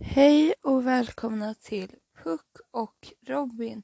Hej 0.00 0.54
och 0.62 0.86
välkomna 0.86 1.54
till 1.54 1.88
Puck 2.22 2.56
och 2.70 3.12
Robin. 3.26 3.82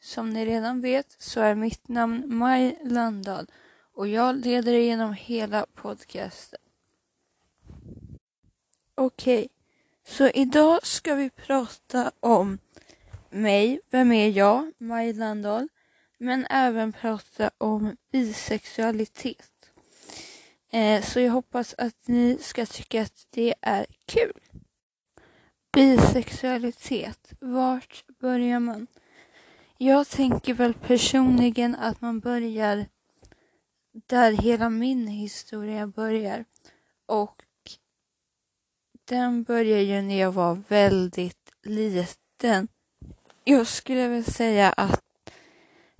Som 0.00 0.30
ni 0.30 0.46
redan 0.46 0.80
vet 0.80 1.16
så 1.18 1.40
är 1.40 1.54
mitt 1.54 1.88
namn 1.88 2.24
Maj 2.26 2.78
Landahl 2.84 3.46
och 3.94 4.08
jag 4.08 4.36
leder 4.36 4.72
igenom 4.72 5.12
hela 5.12 5.66
podcasten. 5.74 6.58
Okej, 8.94 9.48
så 10.06 10.28
idag 10.28 10.86
ska 10.86 11.14
vi 11.14 11.30
prata 11.30 12.12
om 12.20 12.58
mig, 13.30 13.80
vem 13.90 14.12
är 14.12 14.28
jag, 14.28 14.72
Maj 14.78 15.12
Landahl, 15.12 15.68
men 16.18 16.46
även 16.50 16.92
prata 16.92 17.50
om 17.58 17.96
bisexualitet. 18.12 19.70
Eh, 20.70 21.02
så 21.02 21.20
jag 21.20 21.32
hoppas 21.32 21.74
att 21.78 22.08
ni 22.08 22.38
ska 22.40 22.66
tycka 22.66 23.02
att 23.02 23.26
det 23.30 23.54
är 23.60 23.86
kul. 24.06 24.40
Bisexualitet, 25.74 27.32
vart 27.40 28.04
börjar 28.20 28.60
man? 28.60 28.86
Jag 29.78 30.08
tänker 30.08 30.54
väl 30.54 30.74
personligen 30.74 31.74
att 31.74 32.00
man 32.00 32.20
börjar 32.20 32.86
där 34.06 34.32
hela 34.32 34.70
min 34.70 35.06
historia 35.06 35.86
börjar. 35.86 36.44
Och 37.06 37.42
den 39.04 39.42
börjar 39.42 39.78
ju 39.78 40.02
när 40.02 40.20
jag 40.20 40.32
var 40.32 40.62
väldigt 40.68 41.52
liten. 41.62 42.68
Jag 43.44 43.66
skulle 43.66 44.08
väl 44.08 44.24
säga 44.24 44.72
att 44.72 45.02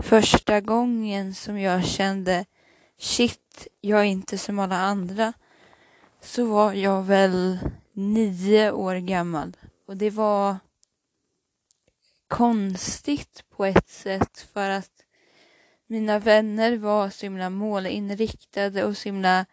första 0.03 0.61
gången 0.61 1.35
som 1.35 1.59
jag 1.59 1.85
kände 1.85 2.45
shit, 2.99 3.69
jag 3.81 4.01
är 4.01 4.05
inte 4.05 4.39
som 4.39 4.59
alla 4.59 4.77
andra, 4.77 5.33
så 6.21 6.47
var 6.47 6.73
jag 6.73 7.03
väl 7.03 7.59
nio 7.93 8.73
år 8.73 8.95
gammal. 8.95 9.57
Och 9.87 9.97
det 9.97 10.11
var 10.11 10.57
konstigt 12.29 13.45
på 13.51 13.65
ett 13.65 13.89
sätt 13.89 14.49
för 14.53 14.71
att 14.71 15.05
mina 15.87 16.19
vänner 16.19 16.77
var 16.77 17.11
så 17.11 17.27
himla 17.27 17.51
målinriktade 17.51 18.85
och 18.85 18.97
så 18.97 19.09
himla 19.09 19.47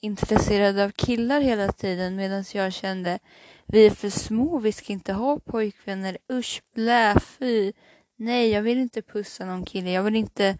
intresserade 0.00 0.84
av 0.84 0.90
killar 0.90 1.40
hela 1.40 1.72
tiden 1.72 2.16
medan 2.16 2.44
jag 2.52 2.72
kände 2.72 3.18
vi 3.72 3.86
är 3.86 3.90
för 3.90 4.10
små, 4.10 4.58
vi 4.58 4.72
ska 4.72 4.92
inte 4.92 5.12
ha 5.12 5.38
pojkvänner, 5.38 6.18
usch, 6.32 6.62
blä, 6.74 7.20
fy. 7.20 7.72
Nej, 8.16 8.50
jag 8.50 8.62
vill 8.62 8.78
inte 8.78 9.02
pussa 9.02 9.46
någon 9.46 9.64
kille, 9.64 9.90
jag 9.90 10.02
vill 10.02 10.16
inte 10.16 10.58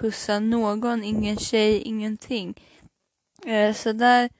pussa 0.00 0.38
någon, 0.38 1.04
ingen 1.04 1.36
tjej, 1.36 1.78
ingenting. 1.78 2.54
Eh, 3.46 3.74
så 3.74 3.92
där 3.92 4.30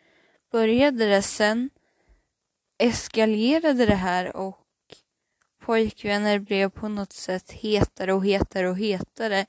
började 0.52 1.06
det 1.06 1.22
sen 1.22 1.70
eskalerade 2.82 3.86
det 3.86 3.94
här 3.94 4.36
och 4.36 4.58
pojkvänner 5.60 6.38
blev 6.38 6.70
på 6.70 6.88
något 6.88 7.12
sätt 7.12 7.52
hetare 7.52 8.12
och 8.12 8.24
hetare 8.24 8.68
och 8.68 8.78
hetare. 8.78 9.46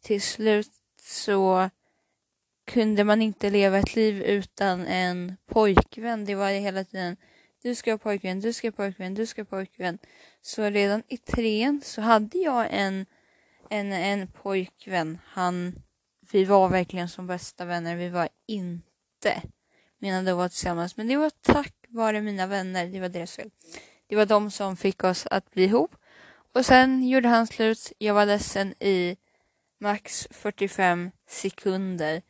Till 0.00 0.22
slut 0.22 0.70
så 1.02 1.70
kunde 2.66 3.04
man 3.04 3.22
inte 3.22 3.50
leva 3.50 3.78
ett 3.78 3.96
liv 3.96 4.22
utan 4.22 4.86
en 4.86 5.36
pojkvän. 5.46 6.24
Det 6.24 6.34
var 6.34 6.50
hela 6.50 6.84
tiden 6.84 7.16
du 7.62 7.74
ska 7.74 7.92
ha 7.92 7.98
pojkvän, 7.98 8.40
du 8.40 8.52
ska 8.52 8.68
ha 8.68 8.72
pojkvän, 8.72 9.14
du 9.14 9.26
ska 9.26 9.40
ha 9.40 9.46
pojkvän. 9.46 9.98
Så 10.42 10.62
redan 10.62 11.02
i 11.08 11.16
trean 11.16 11.80
så 11.84 12.00
hade 12.00 12.38
jag 12.38 12.66
en, 12.70 13.06
en, 13.70 13.92
en 13.92 14.28
pojkvän. 14.28 15.18
Han, 15.24 15.74
vi 16.32 16.44
var 16.44 16.68
verkligen 16.68 17.08
som 17.08 17.26
bästa 17.26 17.64
vänner. 17.64 17.96
Vi 17.96 18.08
var 18.08 18.28
inte 18.46 19.42
menade 19.98 20.30
att 20.30 20.36
vara 20.36 20.48
tillsammans. 20.48 20.96
Men 20.96 21.08
det 21.08 21.16
var 21.16 21.30
tack 21.40 21.75
var 21.88 22.12
det 22.12 22.20
mina 22.20 22.46
vänner, 22.46 22.86
det 22.86 23.00
var 23.00 23.08
deras 23.08 23.36
fel. 23.36 23.50
Det 24.06 24.16
var 24.16 24.26
de 24.26 24.50
som 24.50 24.76
fick 24.76 25.04
oss 25.04 25.26
att 25.30 25.50
bli 25.50 25.64
ihop. 25.64 25.96
Och 26.52 26.66
sen 26.66 27.08
gjorde 27.08 27.28
han 27.28 27.46
slut. 27.46 27.92
Jag 27.98 28.14
var 28.14 28.26
ledsen 28.26 28.74
i 28.82 29.16
max 29.78 30.28
45 30.30 31.10
sekunder. 31.28 32.22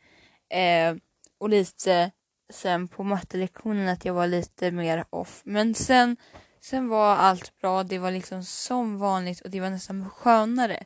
Eh, 0.49 0.95
och 1.37 1.49
lite 1.49 2.11
sen 2.49 2.87
på 2.87 3.03
mattelektionen 3.03 3.87
att 3.87 4.05
jag 4.05 4.13
var 4.13 4.27
lite 4.27 4.71
mer 4.71 5.05
off. 5.09 5.41
Men 5.43 5.73
sen, 5.75 6.17
sen 6.59 6.89
var 6.89 7.15
allt 7.15 7.61
bra. 7.61 7.83
Det 7.83 7.99
var 7.99 8.11
liksom 8.11 8.43
som 8.43 8.97
vanligt 8.97 9.41
och 9.41 9.49
det 9.49 9.59
var 9.59 9.69
nästan 9.69 10.09
skönare 10.09 10.83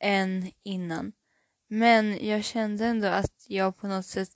än 0.00 0.50
innan. 0.62 1.12
Men 1.68 2.26
jag 2.26 2.44
kände 2.44 2.86
ändå 2.86 3.08
att 3.08 3.44
jag 3.48 3.76
på 3.76 3.86
något 3.86 4.06
sätt 4.06 4.28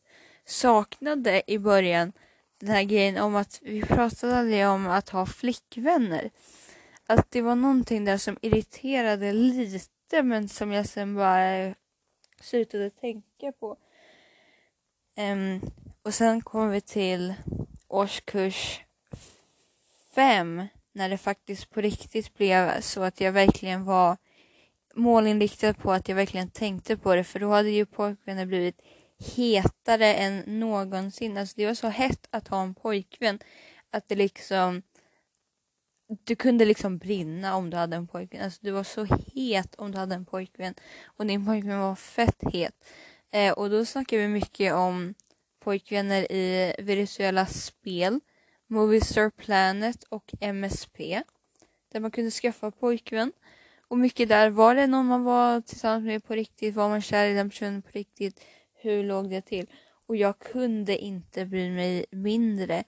saknade 0.45 1.43
i 1.47 1.59
början 1.59 2.13
den 2.61 2.69
här 2.69 2.83
grejen 2.83 3.19
om 3.19 3.37
att 3.37 3.61
vi 3.63 3.83
pratade 3.83 4.37
aldrig 4.37 4.67
om 4.67 4.87
att 4.87 5.09
ha 5.09 5.27
flickvänner. 5.27 6.31
Att 7.07 7.31
det 7.31 7.43
var 7.43 7.55
någonting 7.55 8.05
där 8.05 8.19
som 8.19 8.39
irriterade 8.43 9.33
lite 9.33 10.23
men 10.23 10.49
som 10.49 10.73
jag 10.73 10.87
sen 10.87 11.15
bara 11.15 11.75
slutade 12.41 12.91
tänka 12.91 13.53
på. 13.53 13.77
Um, 15.17 15.61
och 16.03 16.15
sen 16.15 16.43
kom 16.43 16.71
vi 16.71 16.81
till 16.81 17.35
årskurs 17.89 18.81
fem 20.15 20.67
när 20.93 21.09
det 21.09 21.19
faktiskt 21.19 21.71
på 21.71 21.81
riktigt 21.81 22.35
blev 22.35 22.81
så 22.81 23.03
att 23.03 23.21
jag 23.21 23.33
verkligen 23.33 23.85
var 23.85 24.17
målinriktad 24.95 25.75
på 25.75 25.93
att 25.93 26.09
jag 26.09 26.17
verkligen 26.17 26.51
tänkte 26.51 26.97
på 26.97 27.15
det 27.15 27.25
för 27.25 27.41
då 27.41 27.51
hade 27.51 27.71
ju 27.71 27.87
pojkvänner 27.87 28.47
blivit 28.47 28.81
hetare 29.21 30.15
än 30.15 30.43
någonsin. 30.47 31.37
Alltså 31.37 31.55
det 31.57 31.67
var 31.67 31.75
så 31.75 31.89
hett 31.89 32.27
att 32.31 32.49
ha 32.49 32.63
en 32.63 32.75
pojkvän 32.75 33.39
att 33.91 34.09
det 34.09 34.15
liksom 34.15 34.83
du 36.25 36.37
kunde 36.37 36.65
liksom 36.65 36.99
brinna 36.99 37.57
om 37.57 37.71
du 37.71 37.77
hade 37.77 37.97
en 37.97 38.07
pojkvän. 38.07 38.45
Alltså 38.45 38.59
du 38.63 38.71
var 38.71 38.85
så 38.85 39.05
het 39.35 39.75
om 39.75 39.93
du 39.93 39.99
hade 39.99 40.15
en 40.15 40.25
pojkvän 40.25 40.75
och 41.05 41.27
din 41.27 41.47
pojkvän 41.47 41.81
var 41.81 41.97
fett 41.97 42.43
het. 42.53 42.85
Eh, 43.33 43.53
och 43.53 43.71
då 43.71 43.85
snackar 43.85 44.19
vi 44.19 44.29
mycket 44.29 44.75
om 44.75 45.15
pojkvänner 45.61 46.33
i 46.33 46.75
virtuella 46.79 47.47
spel, 47.47 48.21
Movistar 48.67 49.31
Planet 49.31 50.05
och 50.09 50.33
MSP 50.41 51.23
där 51.93 52.01
man 52.01 52.11
kunde 52.11 52.31
skaffa 52.31 52.71
pojkvän. 52.71 53.33
Och 53.89 53.99
mycket 53.99 54.29
där, 54.29 54.51
var 54.51 54.75
det 54.75 54.87
någon 54.87 55.07
man 55.07 55.25
var 55.25 55.61
tillsammans 55.61 56.05
med 56.05 56.25
på 56.25 56.35
riktigt? 56.35 56.75
Var 56.75 56.89
man 56.89 57.03
kär 57.03 57.27
i 57.27 57.35
den 57.35 57.51
personen 57.51 57.83
på 57.83 57.89
riktigt? 57.93 58.45
Hur 58.83 59.05
låg 59.05 59.31
det 59.31 59.41
till? 59.41 59.67
Och 60.07 60.17
jag 60.17 60.39
kunde 60.39 60.99
inte 60.99 61.47
bry 61.47 61.71
mig 61.71 62.05
mindre. 62.11 62.85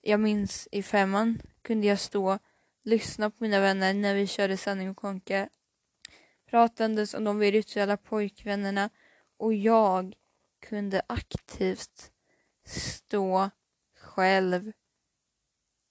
Jag 0.00 0.20
minns 0.20 0.68
i 0.72 0.82
femman 0.82 1.42
kunde 1.62 1.86
jag 1.86 2.00
stå, 2.00 2.38
lyssna 2.82 3.30
på 3.30 3.36
mina 3.38 3.60
vänner 3.60 3.94
när 3.94 4.14
vi 4.14 4.26
körde 4.26 4.56
sanning 4.56 4.90
och 4.90 4.96
konka, 4.96 5.48
pratandes 6.50 7.14
om 7.14 7.24
de 7.24 7.38
virtuella 7.38 7.96
pojkvännerna 7.96 8.90
och 9.36 9.54
jag 9.54 10.14
kunde 10.60 11.02
aktivt 11.06 12.12
stå 12.66 13.50
själv 14.00 14.72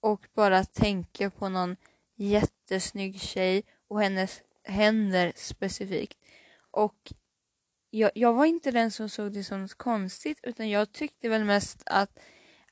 och 0.00 0.26
bara 0.34 0.64
tänka 0.64 1.30
på 1.30 1.48
någon 1.48 1.76
jättesnygg 2.16 3.20
tjej 3.20 3.62
och 3.88 4.02
hennes 4.02 4.42
händer 4.64 5.32
specifikt. 5.36 6.18
Och 6.70 7.12
jag, 7.90 8.10
jag 8.14 8.32
var 8.32 8.44
inte 8.44 8.70
den 8.70 8.90
som 8.90 9.08
såg 9.08 9.32
det 9.32 9.44
som 9.44 9.62
något 9.62 9.74
konstigt 9.74 10.40
utan 10.42 10.70
jag 10.70 10.92
tyckte 10.92 11.28
väl 11.28 11.44
mest 11.44 11.82
att 11.86 12.18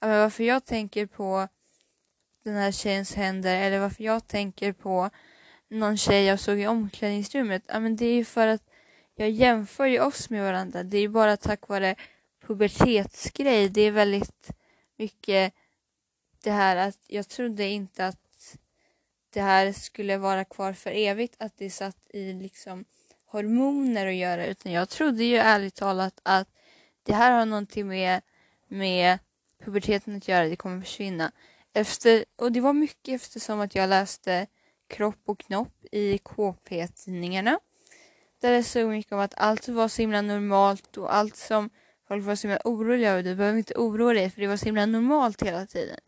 men 0.01 0.11
varför 0.11 0.45
jag 0.45 0.65
tänker 0.65 1.07
på 1.07 1.49
den 2.45 2.55
här 2.55 2.73
tjejens 2.73 3.15
händer 3.15 3.57
eller 3.57 3.79
varför 3.79 4.05
jag 4.05 4.27
tänker 4.27 4.73
på 4.73 5.11
någon 5.69 5.97
tjej 5.97 6.25
jag 6.25 6.41
såg 6.41 6.59
i 6.59 6.67
omklädningsrummet. 6.67 7.63
Ja, 7.67 7.81
men 7.81 7.97
det 7.97 8.07
är 8.07 8.15
ju 8.15 8.25
för 8.25 8.47
att 8.47 8.63
jag 9.15 9.31
jämför 9.31 9.87
ju 9.87 10.01
oss 10.01 10.31
med 10.31 10.43
varandra. 10.43 10.83
Det 10.83 10.97
är 10.97 11.01
ju 11.01 11.09
bara 11.09 11.37
tack 11.37 11.69
vare 11.69 11.97
pubertetsgrej. 12.47 13.69
Det 13.69 13.81
är 13.81 13.91
väldigt 13.91 14.51
mycket 14.97 15.55
det 16.43 16.51
här 16.51 16.77
att 16.77 17.01
jag 17.07 17.29
trodde 17.29 17.65
inte 17.65 18.07
att 18.07 18.57
det 19.31 19.41
här 19.41 19.73
skulle 19.73 20.19
vara 20.19 20.45
kvar 20.45 20.73
för 20.73 20.91
evigt. 20.91 21.37
Att 21.39 21.57
det 21.57 21.71
satt 21.71 22.07
i 22.11 22.33
liksom 22.33 22.85
hormoner 23.27 24.07
att 24.07 24.15
göra 24.15 24.47
utan 24.47 24.73
jag 24.73 24.89
trodde 24.89 25.25
ju 25.25 25.37
ärligt 25.37 25.75
talat 25.75 26.21
att 26.23 26.49
det 27.03 27.13
här 27.13 27.33
har 27.33 27.47
någonting 27.47 27.89
med, 27.89 28.21
med 28.69 29.19
puberteten 29.65 30.17
att 30.17 30.29
göra, 30.29 30.49
det 30.49 30.57
kommer 30.57 30.81
försvinna. 30.81 31.33
Efter, 31.73 32.25
och 32.37 32.53
det 32.53 32.61
var 32.61 32.73
mycket 32.73 33.15
eftersom 33.23 33.61
att 33.61 33.75
jag 33.75 33.89
läste 33.89 34.47
Kropp 34.89 35.23
och 35.27 35.39
knopp 35.39 35.85
i 35.93 36.19
KP-tidningarna. 36.19 37.59
Där 38.41 38.53
det 38.53 38.63
stod 38.63 38.91
mycket 38.91 39.13
om 39.13 39.19
att 39.19 39.35
allt 39.37 39.69
var 39.69 39.89
så 39.89 40.03
himla 40.03 40.23
normalt 40.23 40.97
och 40.97 41.15
allt 41.15 41.37
som 41.37 41.71
folk 42.09 42.25
var 42.25 42.35
så 42.35 42.49
himla 42.49 42.61
oroliga 42.65 43.11
över, 43.11 43.23
du 43.23 43.35
behöver 43.35 43.59
inte 43.59 43.75
oroa 43.75 44.13
dig 44.13 44.31
för 44.31 44.41
det 44.41 44.47
var 44.47 44.57
så 44.57 44.65
himla 44.65 44.87
normalt 44.87 45.43
hela 45.43 45.67
tiden. 45.67 45.99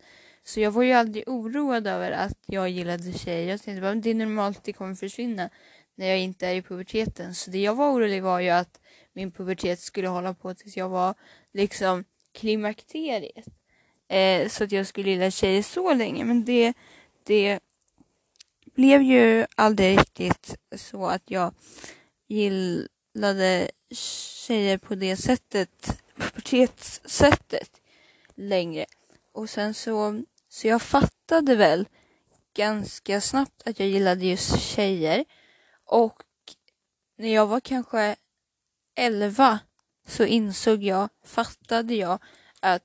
Så 0.44 0.60
jag 0.60 0.70
var 0.70 0.82
ju 0.82 0.92
aldrig 0.92 1.24
oroad 1.28 1.86
över 1.86 2.10
att 2.10 2.38
jag 2.46 2.68
gillade 2.68 3.12
tjejer. 3.12 3.50
Jag 3.50 3.62
tänkte 3.62 3.80
bara 3.80 3.94
det 3.94 4.10
är 4.10 4.14
normalt, 4.14 4.64
det 4.64 4.72
kommer 4.72 4.94
försvinna 4.94 5.50
när 5.98 6.06
jag 6.06 6.18
inte 6.18 6.46
är 6.46 6.54
i 6.54 6.62
puberteten. 6.62 7.34
Så 7.34 7.50
det 7.50 7.58
jag 7.58 7.74
var 7.74 7.92
orolig 7.92 8.22
var 8.22 8.40
ju 8.40 8.48
att 8.48 8.80
min 9.12 9.30
pubertet 9.30 9.80
skulle 9.80 10.08
hålla 10.08 10.34
på 10.34 10.54
tills 10.54 10.76
jag 10.76 10.88
var 10.88 11.14
liksom 11.52 12.04
klimakteriet. 12.32 13.46
Eh, 14.08 14.48
så 14.48 14.64
att 14.64 14.72
jag 14.72 14.86
skulle 14.86 15.10
gilla 15.10 15.30
tjejer 15.30 15.62
så 15.62 15.94
länge. 15.94 16.24
Men 16.24 16.44
det, 16.44 16.72
det 17.22 17.60
blev 18.74 19.02
ju 19.02 19.46
aldrig 19.56 19.98
riktigt 19.98 20.56
så 20.76 21.06
att 21.06 21.22
jag 21.26 21.54
gillade 22.28 23.70
tjejer 23.90 24.78
på 24.78 24.94
det 24.94 25.16
sättet, 25.16 26.02
pubertetssättet 26.16 27.70
längre. 28.34 28.86
Och 29.32 29.50
sen 29.50 29.74
så, 29.74 30.22
så 30.48 30.68
jag 30.68 30.82
fattade 30.82 31.56
väl 31.56 31.88
ganska 32.54 33.20
snabbt 33.20 33.62
att 33.66 33.80
jag 33.80 33.88
gillade 33.88 34.26
just 34.26 34.60
tjejer. 34.60 35.24
Och 35.88 36.22
när 37.16 37.34
jag 37.34 37.46
var 37.46 37.60
kanske 37.60 38.16
11 38.96 39.58
så 40.06 40.24
insåg 40.24 40.82
jag, 40.82 41.08
fattade 41.24 41.94
jag 41.94 42.18
att 42.60 42.82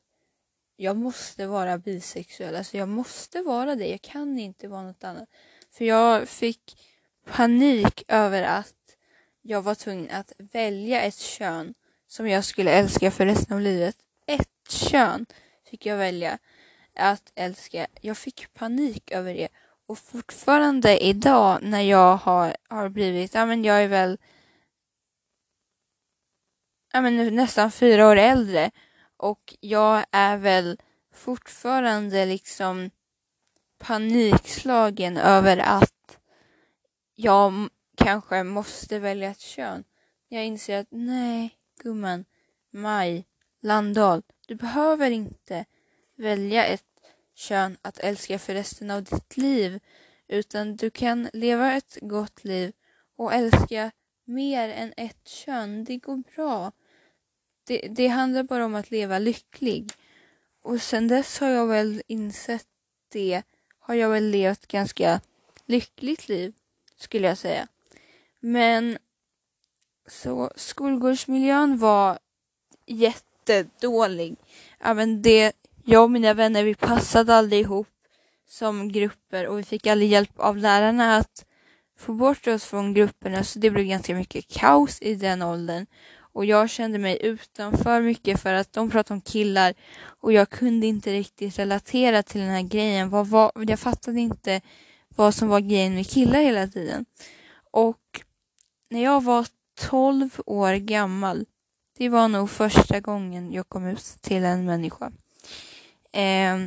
jag 0.75 0.97
måste 0.97 1.47
vara 1.47 1.77
bisexuell. 1.77 2.55
Alltså 2.55 2.77
jag 2.77 2.89
måste 2.89 3.41
vara 3.41 3.75
det. 3.75 3.87
Jag 3.87 4.01
kan 4.01 4.39
inte 4.39 4.67
vara 4.67 4.83
något 4.83 5.03
annat. 5.03 5.29
För 5.71 5.85
jag 5.85 6.27
fick 6.27 6.77
panik 7.25 8.03
över 8.07 8.43
att 8.43 8.95
jag 9.41 9.61
var 9.61 9.75
tvungen 9.75 10.11
att 10.11 10.31
välja 10.37 11.01
ett 11.01 11.19
kön 11.19 11.73
som 12.07 12.27
jag 12.27 12.45
skulle 12.45 12.71
älska 12.71 13.11
för 13.11 13.25
resten 13.25 13.55
av 13.55 13.61
livet. 13.61 13.95
Ett 14.27 14.69
kön 14.69 15.25
fick 15.69 15.85
jag 15.85 15.97
välja 15.97 16.37
att 16.95 17.31
älska. 17.35 17.87
Jag 18.01 18.17
fick 18.17 18.53
panik 18.53 19.11
över 19.11 19.33
det. 19.33 19.47
Och 19.85 19.97
fortfarande 19.97 21.03
idag 21.03 21.59
när 21.61 21.81
jag 21.81 22.17
har, 22.17 22.55
har 22.69 22.89
blivit, 22.89 23.33
ja 23.33 23.45
men 23.45 23.63
jag 23.63 23.83
är 23.83 23.87
väl 23.87 24.17
ja 26.93 27.01
men 27.01 27.35
nästan 27.35 27.71
fyra 27.71 28.07
år 28.07 28.15
äldre 28.15 28.71
och 29.17 29.55
jag 29.59 30.05
är 30.11 30.37
väl 30.37 30.79
fortfarande 31.13 32.25
liksom 32.25 32.89
panikslagen 33.77 35.17
över 35.17 35.57
att 35.57 36.19
jag 37.15 37.69
kanske 37.97 38.43
måste 38.43 38.99
välja 38.99 39.29
ett 39.29 39.39
kön. 39.39 39.83
Jag 40.27 40.45
inser 40.45 40.79
att 40.79 40.87
nej, 40.91 41.57
gumman, 41.83 42.25
Maj, 42.71 43.25
Landahl, 43.61 44.23
du 44.47 44.55
behöver 44.55 45.11
inte 45.11 45.65
välja 46.15 46.65
ett 46.65 46.92
kön 47.35 47.77
att 47.81 47.99
älska 47.99 48.39
för 48.39 48.53
resten 48.53 48.91
av 48.91 49.03
ditt 49.03 49.37
liv, 49.37 49.79
utan 50.27 50.75
du 50.75 50.89
kan 50.89 51.29
leva 51.33 51.73
ett 51.73 51.97
gott 52.01 52.43
liv 52.43 52.73
och 53.15 53.33
älska 53.33 53.91
mer 54.25 54.69
än 54.69 54.93
ett 54.97 55.27
kön. 55.27 55.83
Det 55.83 55.97
går 55.97 56.23
bra. 56.35 56.71
Det, 57.67 57.87
det 57.89 58.07
handlar 58.07 58.43
bara 58.43 58.65
om 58.65 58.75
att 58.75 58.91
leva 58.91 59.19
lycklig. 59.19 59.91
Och 60.61 60.81
sen 60.81 61.07
dess 61.07 61.39
har 61.39 61.49
jag 61.49 61.67
väl 61.67 62.01
insett 62.07 62.67
det, 63.09 63.41
har 63.79 63.95
jag 63.95 64.09
väl 64.09 64.29
levt 64.29 64.67
ganska 64.67 65.21
lyckligt 65.65 66.27
liv, 66.27 66.53
skulle 66.95 67.27
jag 67.27 67.37
säga. 67.37 67.67
Men 68.39 68.97
så 70.07 70.51
skolgårdsmiljön 70.55 71.77
var 71.77 72.19
jättedålig. 72.85 74.35
Även 74.79 75.21
det, 75.21 75.53
jag 75.85 76.03
och 76.03 76.11
mina 76.11 76.33
vänner, 76.33 76.63
vi 76.63 76.75
passade 76.75 77.35
aldrig 77.35 77.61
ihop 77.61 77.87
som 78.49 78.91
grupper 78.91 79.47
och 79.47 79.59
vi 79.59 79.63
fick 79.63 79.87
aldrig 79.87 80.09
hjälp 80.09 80.31
av 80.35 80.57
lärarna 80.57 81.17
att 81.17 81.45
få 81.97 82.13
bort 82.13 82.47
oss 82.47 82.65
från 82.65 82.93
grupperna 82.93 83.43
så 83.43 83.59
det 83.59 83.69
blev 83.69 83.85
ganska 83.85 84.15
mycket 84.15 84.47
kaos 84.47 85.01
i 85.01 85.15
den 85.15 85.41
åldern. 85.41 85.85
Och 86.15 86.45
jag 86.45 86.69
kände 86.69 86.99
mig 86.99 87.17
utanför 87.21 88.01
mycket 88.01 88.41
för 88.41 88.53
att 88.53 88.73
de 88.73 88.89
pratade 88.89 89.13
om 89.13 89.21
killar 89.21 89.73
och 90.03 90.33
jag 90.33 90.49
kunde 90.49 90.87
inte 90.87 91.13
riktigt 91.13 91.59
relatera 91.59 92.23
till 92.23 92.41
den 92.41 92.49
här 92.49 92.61
grejen. 92.61 93.09
Vad, 93.09 93.27
var, 93.27 93.51
jag 93.55 93.79
fattade 93.79 94.19
inte 94.19 94.61
vad 95.15 95.35
som 95.35 95.47
var 95.47 95.59
grejen 95.59 95.95
med 95.95 96.09
killar 96.09 96.41
hela 96.41 96.67
tiden. 96.67 97.05
Och 97.71 98.21
när 98.89 99.03
jag 99.03 99.23
var 99.23 99.47
12 99.79 100.41
år 100.45 100.73
gammal, 100.73 101.45
det 101.97 102.09
var 102.09 102.27
nog 102.27 102.49
första 102.49 102.99
gången 102.99 103.51
jag 103.51 103.69
kom 103.69 103.87
ut 103.87 104.17
till 104.21 104.43
en 104.43 104.65
människa. 104.65 105.11
Eh, 106.13 106.65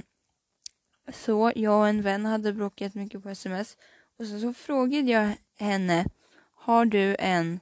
så 1.13 1.53
jag 1.57 1.81
och 1.81 1.89
en 1.89 2.03
vän 2.03 2.27
hade 2.27 2.53
bråkat 2.53 2.95
mycket 2.95 3.23
på 3.23 3.29
sms 3.29 3.77
och 4.19 4.27
så, 4.27 4.41
så 4.41 4.55
frågade 4.55 5.11
jag 5.11 5.33
henne, 5.59 6.07
har 6.55 6.85
du 6.85 7.17
en 7.19 7.61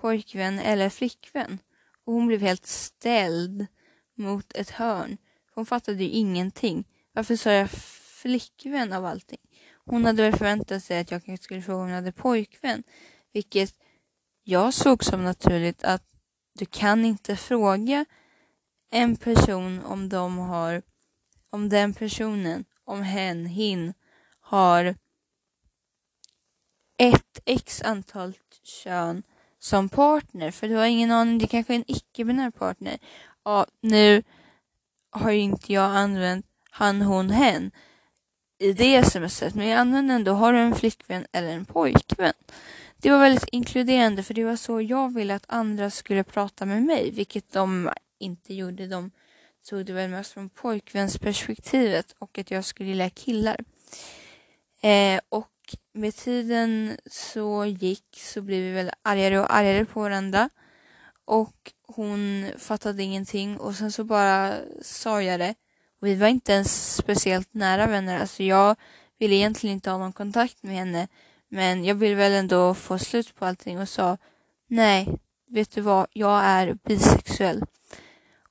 pojkvän 0.00 0.58
eller 0.58 0.88
flickvän? 0.88 1.58
Och 2.04 2.12
hon 2.12 2.26
blev 2.26 2.40
helt 2.40 2.66
ställd 2.66 3.66
mot 4.14 4.52
ett 4.52 4.70
hörn. 4.70 5.16
Hon 5.54 5.66
fattade 5.66 6.04
ju 6.04 6.10
ingenting. 6.10 6.84
Varför 7.12 7.36
sa 7.36 7.50
jag 7.50 7.70
flickvän 7.70 8.92
av 8.92 9.06
allting? 9.06 9.38
Hon 9.84 10.04
hade 10.04 10.22
väl 10.22 10.32
förväntat 10.32 10.84
sig 10.84 11.00
att 11.00 11.10
jag 11.10 11.24
kanske 11.24 11.44
skulle 11.44 11.62
fråga 11.62 11.76
om 11.78 11.84
hon 11.84 11.94
hade 11.94 12.12
pojkvän. 12.12 12.82
Vilket 13.32 13.74
jag 14.42 14.74
såg 14.74 15.04
som 15.04 15.24
naturligt 15.24 15.84
att 15.84 16.02
du 16.58 16.66
kan 16.66 17.04
inte 17.04 17.36
fråga 17.36 18.04
en 18.90 19.16
person 19.16 19.84
om 19.84 20.08
de 20.08 20.38
har, 20.38 20.82
om 21.56 21.68
den 21.68 21.94
personen, 21.94 22.64
om 22.84 23.02
hen, 23.02 23.46
hin 23.46 23.94
har 24.40 24.94
ett 26.98 27.40
x 27.44 27.82
antal 27.82 28.34
kön 28.62 29.22
som 29.58 29.88
partner. 29.88 30.50
För 30.50 30.68
du 30.68 30.74
har 30.74 30.86
ingen 30.86 31.10
aning, 31.10 31.38
det 31.38 31.46
kanske 31.46 31.72
är 31.72 31.76
en 31.76 31.84
icke-binär 31.90 32.50
partner. 32.50 32.98
Ja, 33.44 33.66
nu 33.80 34.22
har 35.10 35.30
ju 35.30 35.38
inte 35.38 35.72
jag 35.72 35.96
använt 35.96 36.46
han, 36.70 37.02
hon, 37.02 37.30
hen 37.30 37.70
i 38.58 38.72
det 38.72 39.04
smset, 39.04 39.54
men 39.54 39.68
jag 39.68 39.78
använde 39.78 40.14
ändå, 40.14 40.32
har 40.32 40.52
du 40.52 40.58
en 40.58 40.74
flickvän 40.74 41.26
eller 41.32 41.48
en 41.48 41.64
pojkvän? 41.64 42.34
Det 42.96 43.10
var 43.10 43.18
väldigt 43.18 43.48
inkluderande 43.52 44.22
för 44.22 44.34
det 44.34 44.44
var 44.44 44.56
så 44.56 44.80
jag 44.80 45.14
ville 45.14 45.34
att 45.34 45.44
andra 45.48 45.90
skulle 45.90 46.24
prata 46.24 46.66
med 46.66 46.82
mig, 46.82 47.10
vilket 47.10 47.52
de 47.52 47.90
inte 48.18 48.54
gjorde. 48.54 48.86
De 48.86 49.10
tog 49.66 49.86
det 49.86 49.92
väl 49.92 50.10
mest 50.10 50.32
från 50.32 50.48
pojkvänsperspektivet 50.48 52.14
och 52.18 52.38
att 52.38 52.50
jag 52.50 52.64
skulle 52.64 52.88
gilla 52.88 53.10
killar. 53.10 53.56
Eh, 54.80 55.20
och 55.28 55.76
med 55.92 56.14
tiden 56.14 56.96
så 57.06 57.64
gick 57.64 58.04
så 58.16 58.40
blev 58.42 58.62
vi 58.62 58.72
väl 58.72 58.90
argare 59.02 59.40
och 59.40 59.54
argare 59.54 59.84
på 59.84 60.00
varandra. 60.00 60.50
Och 61.24 61.72
hon 61.82 62.50
fattade 62.58 63.02
ingenting 63.02 63.56
och 63.56 63.74
sen 63.74 63.92
så 63.92 64.04
bara 64.04 64.54
sa 64.82 65.22
jag 65.22 65.40
det. 65.40 65.54
Och 66.00 66.06
vi 66.06 66.14
var 66.14 66.28
inte 66.28 66.52
ens 66.52 66.96
speciellt 66.96 67.54
nära 67.54 67.86
vänner. 67.86 68.20
Alltså 68.20 68.42
jag 68.42 68.76
ville 69.18 69.34
egentligen 69.34 69.74
inte 69.74 69.90
ha 69.90 69.98
någon 69.98 70.12
kontakt 70.12 70.62
med 70.62 70.74
henne. 70.74 71.08
Men 71.48 71.84
jag 71.84 71.94
ville 71.94 72.14
väl 72.14 72.32
ändå 72.32 72.74
få 72.74 72.98
slut 72.98 73.34
på 73.34 73.46
allting 73.46 73.80
och 73.80 73.88
sa 73.88 74.18
nej, 74.68 75.18
vet 75.48 75.74
du 75.74 75.80
vad, 75.80 76.06
jag 76.12 76.44
är 76.44 76.78
bisexuell. 76.84 77.64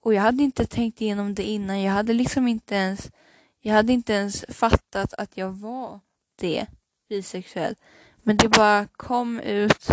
Och 0.05 0.13
jag 0.13 0.21
hade 0.21 0.43
inte 0.43 0.65
tänkt 0.65 1.01
igenom 1.01 1.33
det 1.33 1.43
innan. 1.43 1.81
Jag 1.81 1.93
hade 1.93 2.13
liksom 2.13 2.47
inte 2.47 2.75
ens, 2.75 3.11
jag 3.59 3.73
hade 3.73 3.93
inte 3.93 4.13
ens 4.13 4.45
fattat 4.49 5.13
att 5.13 5.37
jag 5.37 5.51
var 5.51 5.99
det, 6.35 6.65
bisexuell. 7.09 7.75
Men 8.23 8.37
det 8.37 8.49
bara 8.49 8.87
kom 8.87 9.39
ut 9.39 9.87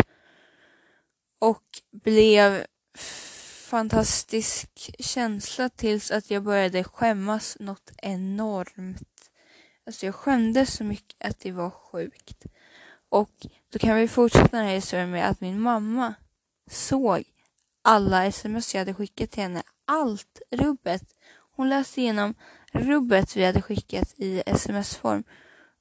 och 1.38 1.62
blev 1.90 2.66
fantastisk 3.71 4.90
känsla 4.99 5.69
tills 5.69 6.11
att 6.11 6.31
jag 6.31 6.42
började 6.42 6.85
skämmas 6.85 7.57
något 7.61 7.92
enormt. 7.97 9.31
Alltså 9.87 10.07
jag 10.07 10.14
skämdes 10.14 10.75
så 10.75 10.85
mycket 10.85 11.26
att 11.26 11.40
det 11.40 11.52
var 11.52 11.71
sjukt. 11.71 12.47
Och 13.09 13.47
då 13.73 13.78
kan 13.78 13.97
vi 13.97 14.09
fortsätta 14.09 14.57
den 14.57 14.66
här 14.66 14.75
historien 14.75 15.11
med 15.11 15.28
att 15.28 15.40
min 15.40 15.61
mamma 15.61 16.14
såg 16.71 17.32
alla 17.83 18.27
sms 18.27 18.75
jag 18.75 18.81
hade 18.81 18.95
skickat 18.95 19.31
till 19.31 19.43
henne. 19.43 19.62
Allt 19.85 20.41
rubbet. 20.51 21.03
Hon 21.57 21.69
läste 21.69 22.01
igenom 22.01 22.35
rubbet 22.73 23.37
vi 23.37 23.45
hade 23.45 23.62
skickat 23.62 24.15
i 24.17 24.43
sms-form 24.47 25.25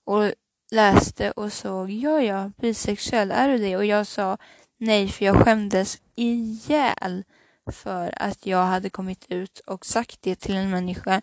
och 0.05 0.31
läste 0.71 1.31
och 1.31 1.53
såg, 1.53 1.91
ja 1.91 2.21
ja, 2.21 2.51
bisexuell, 2.57 3.31
är 3.31 3.47
du 3.47 3.57
det? 3.57 3.77
Och 3.77 3.85
jag 3.85 4.07
sa 4.07 4.37
nej 4.77 5.07
för 5.07 5.25
jag 5.25 5.43
skämdes 5.43 6.01
ihjäl 6.15 7.23
för 7.71 8.13
att 8.17 8.45
jag 8.45 8.65
hade 8.65 8.89
kommit 8.89 9.25
ut 9.29 9.59
och 9.59 9.85
sagt 9.85 10.21
det 10.21 10.35
till 10.35 10.55
en 10.55 10.69
människa. 10.69 11.21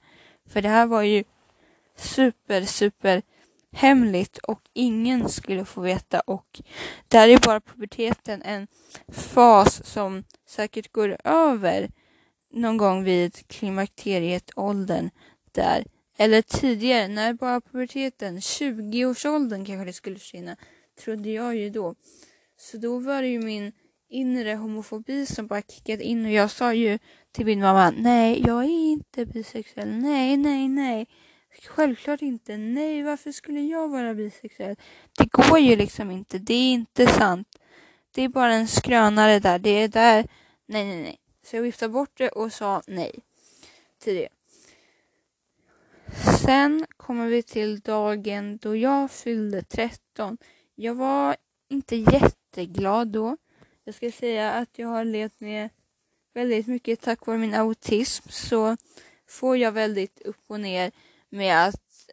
För 0.49 0.63
det 0.63 0.69
här 0.69 0.87
var 0.87 1.03
ju 1.03 1.25
super, 1.97 2.63
super 2.63 3.23
hemligt 3.73 4.39
och 4.39 4.61
ingen 4.73 5.29
skulle 5.29 5.65
få 5.65 5.81
veta 5.81 6.21
och 6.21 6.61
där 7.09 7.29
är 7.29 7.39
bara 7.39 7.61
puberteten 7.61 8.43
en 8.43 8.67
fas 9.13 9.87
som 9.87 10.25
säkert 10.49 10.93
går 10.93 11.17
över 11.25 11.91
någon 12.55 12.77
gång 12.77 13.05
vid 13.05 13.49
klimakterietåldern. 13.49 15.11
där 15.53 15.85
eller 16.21 16.43
tidigare, 16.43 17.09
när 17.09 17.33
bara 17.33 17.61
puberteten, 17.61 18.39
20-årsåldern 18.39 19.65
kanske 19.65 19.85
det 19.85 19.93
skulle 19.93 20.19
försvinna, 20.19 20.57
trodde 21.05 21.31
jag 21.31 21.57
ju 21.57 21.71
då. 21.71 21.95
Så 22.57 22.77
då 22.77 22.99
var 22.99 23.23
det 23.23 23.29
ju 23.29 23.43
min 23.43 23.73
inre 24.09 24.55
homofobi 24.55 25.27
som 25.27 25.47
bara 25.47 25.63
kickade 25.63 26.05
in 26.05 26.25
och 26.25 26.33
jag 26.33 26.51
sa 26.51 26.75
ju 26.75 26.99
till 27.33 27.47
min 27.47 27.61
mamma, 27.61 27.91
nej, 27.91 28.43
jag 28.47 28.65
är 28.65 28.93
inte 28.93 29.27
bisexuell, 29.27 29.93
nej, 29.93 30.37
nej, 30.37 30.69
nej. 30.69 31.07
Självklart 31.67 32.23
inte. 32.23 32.57
Nej, 32.57 33.03
varför 33.03 33.33
skulle 33.33 33.61
jag 33.61 33.89
vara 33.89 34.15
bisexuell? 34.15 34.77
Det 35.19 35.33
går 35.33 35.59
ju 35.59 35.77
liksom 35.77 36.11
inte. 36.11 36.39
Det 36.39 36.55
är 36.55 36.73
inte 36.73 37.07
sant. 37.07 37.49
Det 38.11 38.23
är 38.23 38.29
bara 38.29 38.53
en 38.53 38.69
skrönare 38.69 39.39
där. 39.39 39.59
Det 39.59 39.71
är 39.71 39.89
där. 39.89 40.27
Nej, 40.67 40.85
nej, 40.85 41.03
nej. 41.03 41.19
Så 41.45 41.57
jag 41.57 41.63
viftade 41.63 41.93
bort 41.93 42.19
det 42.19 42.29
och 42.29 42.53
sa 42.53 42.83
nej 42.87 43.13
till 43.99 44.15
det. 44.15 44.29
Sen 46.45 46.87
kommer 46.97 47.27
vi 47.27 47.43
till 47.43 47.81
dagen 47.81 48.59
då 48.63 48.77
jag 48.77 49.11
fyllde 49.11 49.63
13. 49.63 50.39
Jag 50.75 50.95
var 50.95 51.37
inte 51.69 51.97
jätteglad 51.97 53.09
då. 53.09 53.37
Jag 53.85 53.95
ska 53.95 54.11
säga 54.11 54.53
att 54.53 54.79
jag 54.79 54.89
har 54.89 55.05
levt 55.05 55.41
med 55.41 55.69
väldigt 56.35 56.67
mycket 56.67 57.01
tack 57.01 57.27
vare 57.27 57.39
min 57.39 57.55
autism 57.55 58.29
så 58.29 58.77
får 59.29 59.57
jag 59.57 59.73
väldigt 59.73 60.21
upp 60.21 60.45
och 60.47 60.61
ner 60.61 60.93
med 61.29 61.67
att 61.67 62.11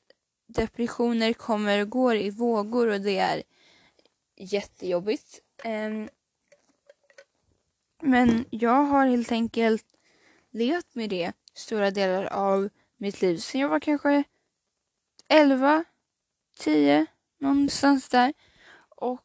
depressioner 0.48 1.34
kommer 1.34 1.82
och 1.82 1.90
går 1.90 2.16
i 2.16 2.30
vågor 2.30 2.88
och 2.88 3.02
det 3.02 3.18
är 3.18 3.44
jättejobbigt. 4.38 5.40
Ehm, 5.64 6.10
men 8.02 8.46
jag 8.50 8.84
har 8.84 9.08
helt 9.08 9.32
enkelt 9.32 9.86
levt 10.52 10.96
med 10.96 11.10
det 11.10 11.32
stora 11.54 11.92
delar 11.92 12.26
av 12.26 12.70
mitt 12.98 13.22
liv 13.22 13.38
sen 13.38 13.62
jag 13.62 13.70
var 13.70 13.80
kanske 13.80 14.24
11, 15.28 15.84
10, 16.58 17.06
någonstans 17.40 18.10
där. 18.10 18.34
Och 18.90 19.22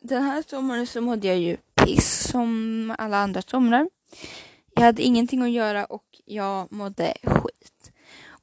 den 0.00 0.22
här 0.22 0.42
sommaren 0.42 0.86
så 0.86 1.00
mådde 1.00 1.26
jag 1.26 1.38
ju 1.38 1.56
piss 1.74 2.28
som 2.28 2.94
alla 2.98 3.16
andra 3.16 3.42
somrar. 3.42 3.88
Jag 4.74 4.82
hade 4.82 5.02
ingenting 5.02 5.42
att 5.42 5.50
göra 5.50 5.84
och 5.84 6.20
jag 6.24 6.72
mådde 6.72 7.14
skit. 7.22 7.77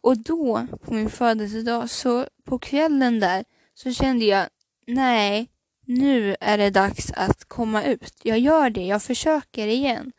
Och 0.06 0.18
då, 0.18 0.68
på 0.82 0.94
min 0.94 1.10
födelsedag, 1.10 1.90
så 1.90 2.28
på 2.44 2.60
kvällen 2.60 3.20
där, 3.20 3.46
så 3.74 3.94
kände 3.94 4.26
jag, 4.26 4.48
nej, 4.88 5.50
nu 5.86 6.36
är 6.40 6.58
det 6.58 6.70
dags 6.70 7.12
att 7.12 7.46
komma 7.46 7.84
ut. 7.84 8.20
Jag 8.24 8.40
gör 8.40 8.70
det, 8.70 8.86
jag 8.86 9.04
försöker 9.04 9.68
igen. 9.68 10.12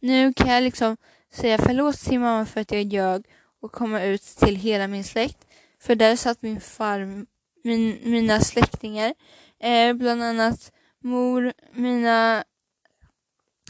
Nu 0.00 0.32
kan 0.32 0.48
jag 0.48 0.62
liksom 0.62 0.96
säga 1.32 1.58
förlåt 1.58 1.98
till 1.98 2.20
mamma 2.20 2.46
för 2.46 2.60
att 2.60 2.72
jag 2.72 2.82
ljög 2.82 3.24
och 3.62 3.72
komma 3.72 4.02
ut 4.02 4.22
till 4.22 4.56
hela 4.56 4.86
min 4.86 5.04
släkt. 5.04 5.46
För 5.80 5.94
där 5.94 6.16
satt 6.16 6.42
min 6.42 6.60
far, 6.60 7.26
min, 7.64 7.98
mina 8.04 8.40
släktingar, 8.40 9.14
eh, 9.60 9.92
bland 9.92 10.22
annat 10.22 10.72
mor, 11.02 11.52
mina 11.72 12.44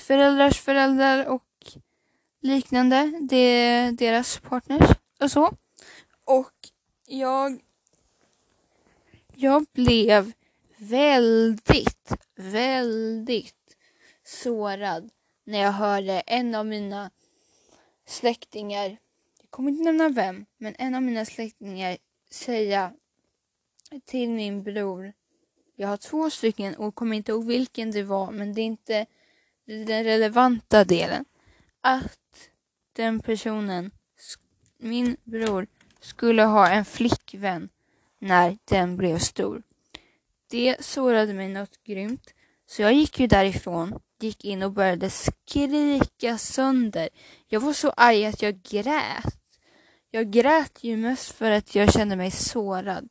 föräldrars 0.00 0.60
föräldrar 0.60 1.26
och 1.26 1.44
liknande. 2.42 3.12
Det 3.30 3.36
är 3.36 3.92
deras 3.92 4.38
partners 4.38 4.98
och 5.18 5.30
så. 5.30 5.56
Och 6.24 6.52
jag, 7.06 7.60
jag 9.34 9.66
blev 9.72 10.32
väldigt, 10.76 12.12
väldigt 12.36 13.76
sårad 14.24 15.10
när 15.44 15.58
jag 15.58 15.72
hörde 15.72 16.20
en 16.20 16.54
av 16.54 16.66
mina 16.66 17.10
släktingar, 18.06 18.98
jag 19.40 19.50
kommer 19.50 19.70
inte 19.70 19.82
nämna 19.84 20.08
vem, 20.08 20.46
men 20.56 20.74
en 20.78 20.94
av 20.94 21.02
mina 21.02 21.24
släktingar 21.24 21.98
säga 22.30 22.92
till 24.04 24.30
min 24.30 24.62
bror, 24.62 25.12
jag 25.76 25.88
har 25.88 25.96
två 25.96 26.30
stycken 26.30 26.74
och 26.74 26.94
kommer 26.94 27.16
inte 27.16 27.32
ihåg 27.32 27.46
vilken 27.46 27.90
det 27.90 28.02
var, 28.02 28.30
men 28.30 28.54
det 28.54 28.60
är 28.60 28.64
inte 28.64 29.06
den 29.64 30.04
relevanta 30.04 30.84
delen, 30.84 31.24
att 31.80 32.50
den 32.92 33.20
personen, 33.20 33.90
min 34.78 35.16
bror, 35.24 35.66
skulle 36.00 36.42
ha 36.42 36.68
en 36.68 36.84
flickvän 36.84 37.68
när 38.18 38.58
den 38.64 38.96
blev 38.96 39.18
stor. 39.18 39.62
Det 40.50 40.84
sårade 40.84 41.34
mig 41.34 41.48
något 41.48 41.84
grymt, 41.84 42.34
så 42.66 42.82
jag 42.82 42.92
gick 42.92 43.20
ju 43.20 43.26
därifrån, 43.26 44.00
gick 44.20 44.44
in 44.44 44.62
och 44.62 44.72
började 44.72 45.10
skrika 45.10 46.38
sönder. 46.38 47.08
Jag 47.46 47.60
var 47.60 47.72
så 47.72 47.90
arg 47.90 48.26
att 48.26 48.42
jag 48.42 48.62
grät. 48.62 49.34
Jag 50.10 50.30
grät 50.30 50.84
ju 50.84 50.96
mest 50.96 51.32
för 51.32 51.50
att 51.50 51.74
jag 51.74 51.92
kände 51.92 52.16
mig 52.16 52.30
sårad. 52.30 53.08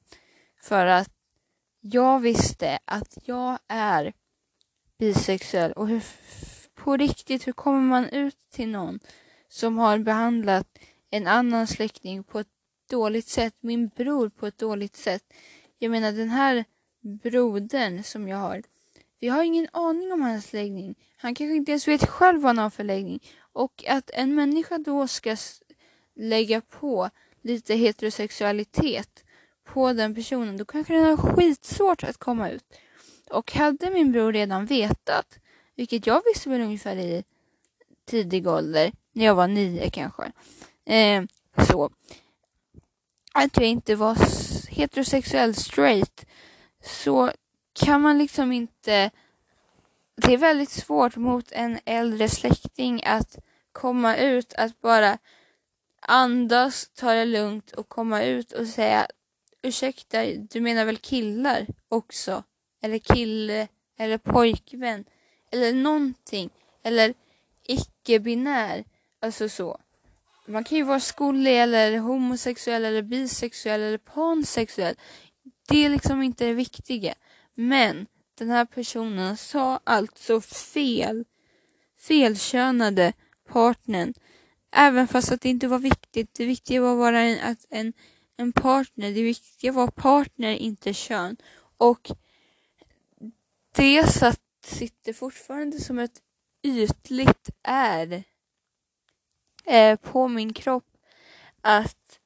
För 0.62 0.86
att 0.86 1.12
jag 1.82 2.20
visste 2.20 2.80
att 2.86 3.18
jag 3.24 3.60
är 3.68 4.14
bisexuell 5.00 5.72
och 5.72 5.88
hur, 5.88 6.04
på 6.76 6.98
riktigt, 6.98 7.48
hur 7.48 7.54
kommer 7.54 7.82
man 7.82 8.10
ut 8.10 8.38
till 8.50 8.70
någon 8.70 9.00
som 9.48 9.78
har 9.78 9.98
behandlat 9.98 10.68
en 11.10 11.28
annan 11.28 11.68
släkting 11.68 12.24
på 12.24 12.40
ett 12.40 12.48
dåligt 12.90 13.28
sätt, 13.28 13.56
min 13.60 13.88
bror 13.88 14.30
på 14.30 14.48
ett 14.48 14.58
dåligt 14.58 14.96
sätt. 14.96 15.24
Jag 15.78 15.92
menar 15.92 16.12
den 16.12 16.30
här 16.30 16.66
brodern 17.02 18.04
som 18.04 18.28
jag 18.28 18.38
har, 18.38 18.64
vi 19.20 19.28
har 19.28 19.44
ingen 19.44 19.68
aning 19.72 20.12
om 20.12 20.22
hans 20.22 20.54
läggning. 20.54 20.96
Han 21.18 21.36
kanske 21.36 21.56
inte 21.56 21.72
ens 21.72 21.88
vet 21.88 22.10
själv 22.10 22.42
vad 22.42 22.50
han 22.50 22.58
har 22.58 22.70
för 22.70 22.84
läggning. 22.84 23.20
Och 23.40 23.84
att 23.88 24.10
en 24.14 24.36
människa 24.36 24.78
då 24.78 25.08
ska 25.08 25.38
lägga 26.16 26.62
på 26.62 27.10
lite 27.42 27.76
heterosexualitet 27.76 29.24
på 29.66 29.94
den 29.94 30.16
personen, 30.16 30.58
då 30.58 30.66
kanske 30.66 30.94
den 30.94 31.06
har 31.06 31.18
skitsvårt 31.18 32.04
att 32.04 32.18
komma 32.18 32.50
ut. 32.50 32.66
Och 33.30 33.54
hade 33.54 33.90
min 33.92 34.12
bror 34.12 34.34
redan 34.34 34.66
vetat, 34.66 35.40
vilket 35.76 36.08
jag 36.08 36.22
visste 36.26 36.50
väl 36.50 36.62
ungefär 36.62 36.96
i 36.96 37.24
tidig 38.06 38.48
ålder, 38.48 38.92
när 39.12 39.26
jag 39.26 39.36
var 39.36 39.48
nio 39.48 39.90
kanske, 39.90 40.32
eh, 40.88 41.24
så, 41.68 41.90
att 43.34 43.58
jag 43.58 43.66
inte 43.66 43.96
var 43.96 44.18
heterosexuell 44.70 45.56
straight, 45.56 46.26
så 46.84 47.32
kan 47.74 48.02
man 48.02 48.18
liksom 48.18 48.52
inte 48.52 49.12
det 50.22 50.34
är 50.34 50.38
väldigt 50.38 50.70
svårt 50.70 51.16
mot 51.16 51.52
en 51.52 51.80
äldre 51.86 52.30
släkting 52.30 53.04
att 53.06 53.38
komma 53.72 54.18
ut, 54.18 54.54
att 54.54 54.82
bara 54.82 55.18
andas, 56.02 56.90
ta 56.94 57.14
det 57.14 57.26
lugnt 57.26 57.72
och 57.72 57.90
komma 57.90 58.24
ut 58.24 58.52
och 58.52 58.68
säga 58.68 59.08
ursäkta, 59.62 60.26
du 60.26 60.62
menar 60.62 60.86
väl 60.86 60.98
killar 60.98 61.68
också? 61.90 62.44
Eller 62.82 62.98
kille, 62.98 63.68
eller 63.98 64.18
pojkvän, 64.18 65.06
eller 65.52 65.74
någonting, 65.74 66.50
eller 66.84 67.14
icke-binär, 67.64 68.84
alltså 69.20 69.50
så. 69.50 69.80
Man 70.48 70.64
kan 70.64 70.78
ju 70.78 70.84
vara 70.84 71.00
skollig 71.00 71.62
eller 71.62 71.98
homosexuell 71.98 72.86
eller 72.86 73.02
bisexuell 73.02 73.82
eller 73.82 73.98
pansexuell. 73.98 74.96
Det 75.68 75.86
är 75.86 75.90
liksom 75.90 76.22
inte 76.22 76.46
det 76.46 76.54
viktiga. 76.54 77.16
Men 77.56 78.08
den 78.38 78.50
här 78.50 78.66
personen 78.66 79.38
sa 79.38 79.80
alltså 79.84 80.42
fel, 80.42 81.26
felkönade 82.00 83.14
partnern. 83.50 84.14
Även 84.72 85.08
fast 85.08 85.32
att 85.32 85.42
det 85.42 85.50
inte 85.50 85.68
var 85.68 85.80
viktigt. 85.80 86.34
Det 86.34 86.46
viktiga 86.46 86.82
var 86.82 86.98
bara 86.98 87.20
en, 87.22 87.52
att 87.52 87.66
en, 87.70 87.94
en 88.38 88.54
partner. 88.54 89.12
Det 89.12 89.24
viktiga 89.24 89.72
var 89.72 89.88
partner, 89.88 90.52
inte 90.54 90.94
kön. 90.94 91.38
Och 91.78 92.12
det 93.76 94.08
satt, 94.08 94.42
sitter 94.66 95.14
fortfarande 95.14 95.80
som 95.80 96.00
ett 96.00 96.22
ytligt 96.64 97.50
är 97.64 98.24
eh, 99.68 99.96
på 99.96 100.28
min 100.28 100.54
kropp. 100.54 100.86
Att 101.62 102.20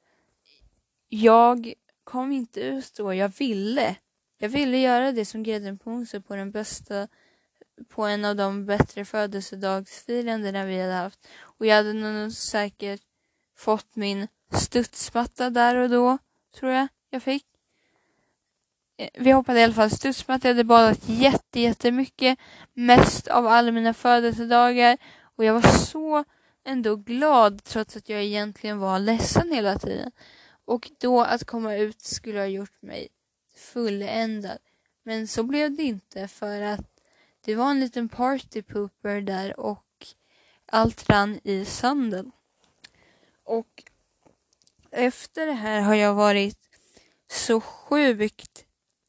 jag 1.08 1.74
kom 2.04 2.32
inte 2.32 2.60
ut 2.60 2.94
då 2.96 3.14
jag 3.14 3.28
ville. 3.28 3.96
Jag 4.38 4.48
ville 4.48 4.78
göra 4.78 5.12
det 5.12 5.24
som 5.24 5.42
grädden 5.42 5.78
på 5.78 5.90
moset 5.90 6.28
på 6.28 6.36
den 6.36 6.50
bästa 6.50 7.08
på 7.88 8.04
en 8.04 8.24
av 8.24 8.36
de 8.36 8.66
bättre 8.66 9.04
födelsedagsfirandena 9.04 10.64
vi 10.64 10.80
hade 10.80 10.92
haft. 10.92 11.28
Och 11.40 11.66
jag 11.66 11.76
hade 11.76 11.92
nog 11.92 12.32
säkert 12.32 13.00
fått 13.56 13.96
min 13.96 14.28
studsmatta 14.52 15.50
där 15.50 15.76
och 15.76 15.90
då, 15.90 16.18
tror 16.54 16.72
jag 16.72 16.88
jag 17.10 17.22
fick. 17.22 17.46
Eh, 18.96 19.08
vi 19.14 19.30
hoppade 19.30 19.60
i 19.60 19.64
alla 19.64 19.74
fall 19.74 19.90
studsmatta. 19.90 20.48
Jag 20.48 20.54
hade 20.54 20.64
badat 20.64 21.08
jätte, 21.08 21.60
jättemycket. 21.60 22.38
Mest 22.72 23.28
av 23.28 23.46
alla 23.46 23.72
mina 23.72 23.94
födelsedagar. 23.94 24.98
Och 25.36 25.44
jag 25.44 25.54
var 25.54 25.78
så 25.78 26.24
ändå 26.64 26.96
glad 26.96 27.64
trots 27.64 27.96
att 27.96 28.08
jag 28.08 28.22
egentligen 28.22 28.78
var 28.78 28.98
ledsen 28.98 29.52
hela 29.52 29.78
tiden. 29.78 30.12
Och 30.64 30.90
då 30.98 31.22
att 31.22 31.44
komma 31.44 31.76
ut 31.76 32.00
skulle 32.00 32.38
ha 32.38 32.46
gjort 32.46 32.82
mig 32.82 33.08
fulländad. 33.56 34.58
Men 35.02 35.28
så 35.28 35.42
blev 35.42 35.76
det 35.76 35.82
inte 35.82 36.28
för 36.28 36.60
att 36.60 37.00
det 37.40 37.54
var 37.54 37.70
en 37.70 37.80
liten 37.80 38.08
partypooper 38.08 39.20
där 39.20 39.60
och 39.60 40.06
allt 40.66 41.08
rann 41.08 41.40
i 41.44 41.64
sanden. 41.64 42.32
Och 43.44 43.82
efter 44.90 45.46
det 45.46 45.52
här 45.52 45.80
har 45.80 45.94
jag 45.94 46.14
varit 46.14 46.58
så 47.30 47.60
sjukt, 47.60 48.64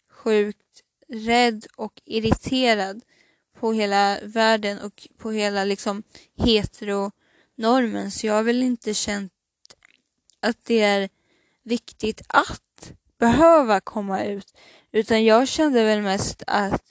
sjukt 0.09 0.83
rädd 1.07 1.65
och 1.75 2.01
irriterad 2.05 3.01
på 3.53 3.73
hela 3.73 4.19
världen 4.23 4.79
och 4.79 5.07
på 5.17 5.31
hela 5.31 5.63
liksom 5.63 6.03
normen, 7.55 8.11
så 8.11 8.27
jag 8.27 8.33
har 8.33 8.43
väl 8.43 8.63
inte 8.63 8.93
känt 8.93 9.31
att 10.39 10.65
det 10.65 10.81
är 10.81 11.09
viktigt 11.63 12.21
att 12.27 12.93
behöva 13.17 13.79
komma 13.79 14.23
ut. 14.23 14.57
Utan 14.91 15.25
jag 15.25 15.47
kände 15.47 15.83
väl 15.83 16.01
mest 16.01 16.43
att 16.47 16.83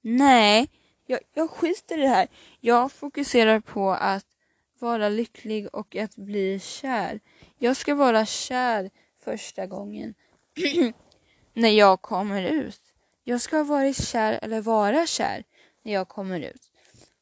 nej, 0.00 0.70
jag, 1.06 1.20
jag 1.34 1.50
skiter 1.50 1.98
i 1.98 2.00
det 2.00 2.08
här. 2.08 2.28
Jag 2.60 2.92
fokuserar 2.92 3.60
på 3.60 3.90
att 3.90 4.26
vara 4.78 5.08
lycklig 5.08 5.68
och 5.72 5.96
att 5.96 6.16
bli 6.16 6.60
kär. 6.60 7.20
Jag 7.58 7.76
ska 7.76 7.94
vara 7.94 8.26
kär 8.26 8.90
första 9.24 9.66
gången 9.66 10.14
när 11.54 11.68
jag 11.68 12.02
kommer 12.02 12.42
ut. 12.42 12.82
Jag 13.24 13.40
ska 13.40 13.56
ha 13.56 13.64
varit 13.64 14.04
kär 14.04 14.38
eller 14.42 14.60
vara 14.60 15.06
kär 15.06 15.44
när 15.82 15.92
jag 15.92 16.08
kommer 16.08 16.40
ut. 16.40 16.70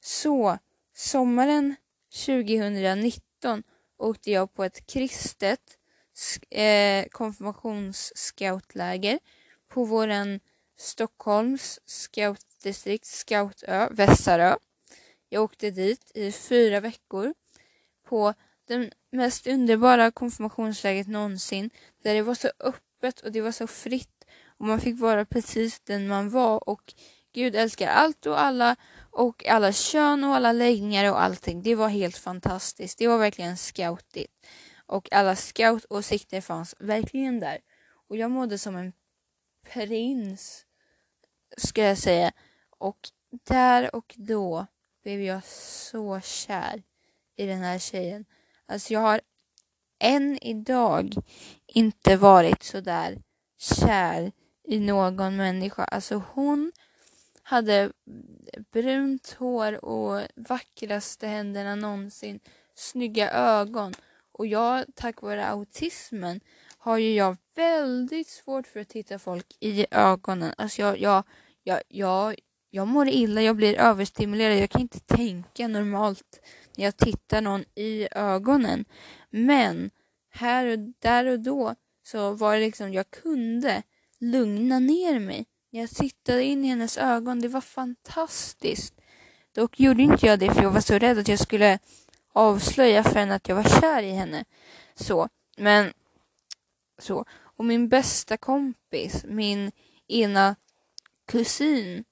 Så 0.00 0.58
sommaren 0.94 1.76
2019 2.14 3.62
åkte 3.98 4.30
jag 4.30 4.54
på 4.54 4.64
ett 4.64 4.86
kristet 4.86 5.78
eh, 6.50 7.04
konfirmationsscoutläger 7.10 9.18
på 9.68 9.84
våran 9.84 10.40
Stockholms 10.76 11.80
scoutdistrikt, 11.84 13.06
Scoutö, 13.06 13.88
Vässarö. 13.90 14.56
Jag 15.28 15.42
åkte 15.42 15.70
dit 15.70 16.10
i 16.14 16.32
fyra 16.32 16.80
veckor 16.80 17.34
på 18.08 18.34
det 18.66 18.90
mest 19.10 19.46
underbara 19.46 20.10
konfirmationsläget 20.10 21.08
någonsin 21.08 21.70
där 22.02 22.14
det 22.14 22.22
var 22.22 22.34
så 22.34 22.50
öppet 22.60 23.20
och 23.20 23.32
det 23.32 23.40
var 23.40 23.52
så 23.52 23.66
fritt 23.66 24.24
och 24.58 24.66
man 24.66 24.80
fick 24.80 25.00
vara 25.00 25.24
precis 25.24 25.80
den 25.80 26.08
man 26.08 26.30
var 26.30 26.68
och 26.68 26.94
Gud 27.34 27.56
älskar 27.56 27.88
allt 27.88 28.26
och 28.26 28.40
alla 28.40 28.76
och 29.10 29.46
alla 29.46 29.72
kön 29.72 30.24
och 30.24 30.34
alla 30.34 30.52
läggningar 30.52 31.10
och 31.10 31.22
allting. 31.22 31.62
Det 31.62 31.74
var 31.74 31.88
helt 31.88 32.16
fantastiskt. 32.16 32.98
Det 32.98 33.08
var 33.08 33.18
verkligen 33.18 33.56
scoutigt. 33.56 34.46
Och 34.86 35.12
alla 35.12 35.36
scoutåsikter 35.36 36.40
fanns 36.40 36.74
verkligen 36.78 37.40
där. 37.40 37.58
Och 38.08 38.16
jag 38.16 38.30
mådde 38.30 38.58
som 38.58 38.76
en 38.76 38.92
prins, 39.72 40.66
ska 41.56 41.82
jag 41.82 41.98
säga. 41.98 42.32
Och 42.70 42.98
där 43.30 43.96
och 43.96 44.14
då 44.16 44.66
blev 45.02 45.20
jag 45.22 45.44
så 45.44 46.20
kär 46.20 46.82
i 47.36 47.46
den 47.46 47.58
här 47.58 47.78
tjejen. 47.78 48.24
Alltså 48.66 48.92
jag 48.92 49.00
har 49.00 49.20
än 49.98 50.38
idag 50.42 51.14
inte 51.66 52.16
varit 52.16 52.62
så 52.62 52.80
där 52.80 53.22
kär 53.58 54.32
i 54.64 54.80
någon 54.80 55.36
människa. 55.36 55.84
Alltså 55.84 56.22
hon 56.34 56.72
hade 57.46 57.92
brunt 58.72 59.36
hår 59.38 59.84
och 59.84 60.20
vackraste 60.34 61.26
händerna 61.26 61.74
någonsin, 61.74 62.40
snygga 62.74 63.30
ögon. 63.30 63.94
Och 64.32 64.46
jag, 64.46 64.84
tack 64.94 65.22
vare 65.22 65.46
autismen, 65.46 66.40
har 66.78 66.98
ju 66.98 67.14
jag 67.14 67.36
väldigt 67.54 68.28
svårt 68.28 68.66
för 68.66 68.80
att 68.80 68.88
titta 68.88 69.18
folk 69.18 69.46
i 69.60 69.86
ögonen. 69.90 70.54
Alltså 70.58 70.82
jag, 70.82 70.98
jag, 70.98 71.24
jag, 71.62 71.82
jag, 71.88 72.34
jag 72.70 72.88
mår 72.88 73.08
illa, 73.08 73.42
jag 73.42 73.56
blir 73.56 73.78
överstimulerad. 73.78 74.58
Jag 74.58 74.70
kan 74.70 74.80
inte 74.80 75.00
tänka 75.00 75.68
normalt 75.68 76.40
när 76.76 76.84
jag 76.84 76.96
tittar 76.96 77.40
någon 77.40 77.64
i 77.74 78.08
ögonen. 78.10 78.84
Men 79.30 79.90
här 80.30 80.66
och 80.66 80.78
där 80.98 81.26
och 81.26 81.40
då 81.40 81.74
så 82.02 82.32
var 82.32 82.54
det 82.54 82.60
liksom, 82.60 82.92
jag 82.92 83.10
kunde 83.10 83.82
lugna 84.18 84.78
ner 84.78 85.18
mig. 85.18 85.46
Jag 85.76 85.90
tittade 85.90 86.42
in 86.42 86.64
i 86.64 86.68
hennes 86.68 86.98
ögon, 86.98 87.40
det 87.40 87.48
var 87.48 87.60
fantastiskt. 87.60 88.94
Dock 89.54 89.80
gjorde 89.80 90.02
inte 90.02 90.26
jag 90.26 90.38
det 90.38 90.54
för 90.54 90.62
jag 90.62 90.70
var 90.70 90.80
så 90.80 90.98
rädd 90.98 91.18
att 91.18 91.28
jag 91.28 91.38
skulle 91.38 91.78
avslöja 92.32 93.02
för 93.02 93.14
henne 93.14 93.34
att 93.34 93.48
jag 93.48 93.56
var 93.56 93.80
kär 93.80 94.02
i 94.02 94.10
henne. 94.10 94.44
Så, 94.94 95.28
men 95.56 95.92
så. 96.98 97.24
Och 97.40 97.64
min 97.64 97.88
bästa 97.88 98.36
kompis, 98.36 99.24
min 99.28 99.72
ena 100.08 100.56
kusin 101.26 102.04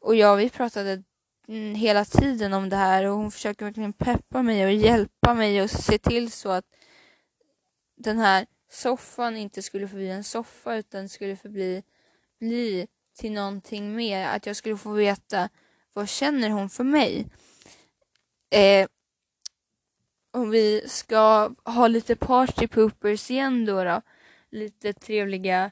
och 0.00 0.14
jag, 0.14 0.36
vi 0.36 0.50
pratade 0.50 1.02
mm, 1.48 1.74
hela 1.74 2.04
tiden 2.04 2.52
om 2.52 2.68
det 2.68 2.76
här 2.76 3.04
och 3.04 3.16
hon 3.16 3.30
försöker 3.30 3.64
verkligen 3.64 3.92
peppa 3.92 4.42
mig 4.42 4.64
och 4.64 4.72
hjälpa 4.72 5.34
mig 5.34 5.62
och 5.62 5.70
se 5.70 5.98
till 5.98 6.32
så 6.32 6.50
att 6.50 6.64
den 7.96 8.18
här 8.18 8.46
soffan 8.70 9.36
inte 9.36 9.62
skulle 9.62 9.88
förbli 9.88 10.10
en 10.10 10.24
soffa 10.24 10.76
utan 10.76 11.08
skulle 11.08 11.36
förbli 11.36 11.82
bli 12.40 12.86
till 13.18 13.32
någonting 13.32 13.96
mer. 13.96 14.26
Att 14.26 14.46
jag 14.46 14.56
skulle 14.56 14.76
få 14.76 14.92
veta 14.92 15.48
vad 15.92 16.08
känner 16.08 16.50
hon 16.50 16.70
för 16.70 16.84
mig. 16.84 17.26
Eh, 18.50 18.88
om 20.30 20.50
vi 20.50 20.88
ska 20.88 21.54
ha 21.64 21.88
lite 21.88 22.16
party 22.16 22.66
poopers 22.66 23.30
igen 23.30 23.64
då, 23.64 23.84
då 23.84 24.02
lite 24.50 24.92
trevliga 24.92 25.70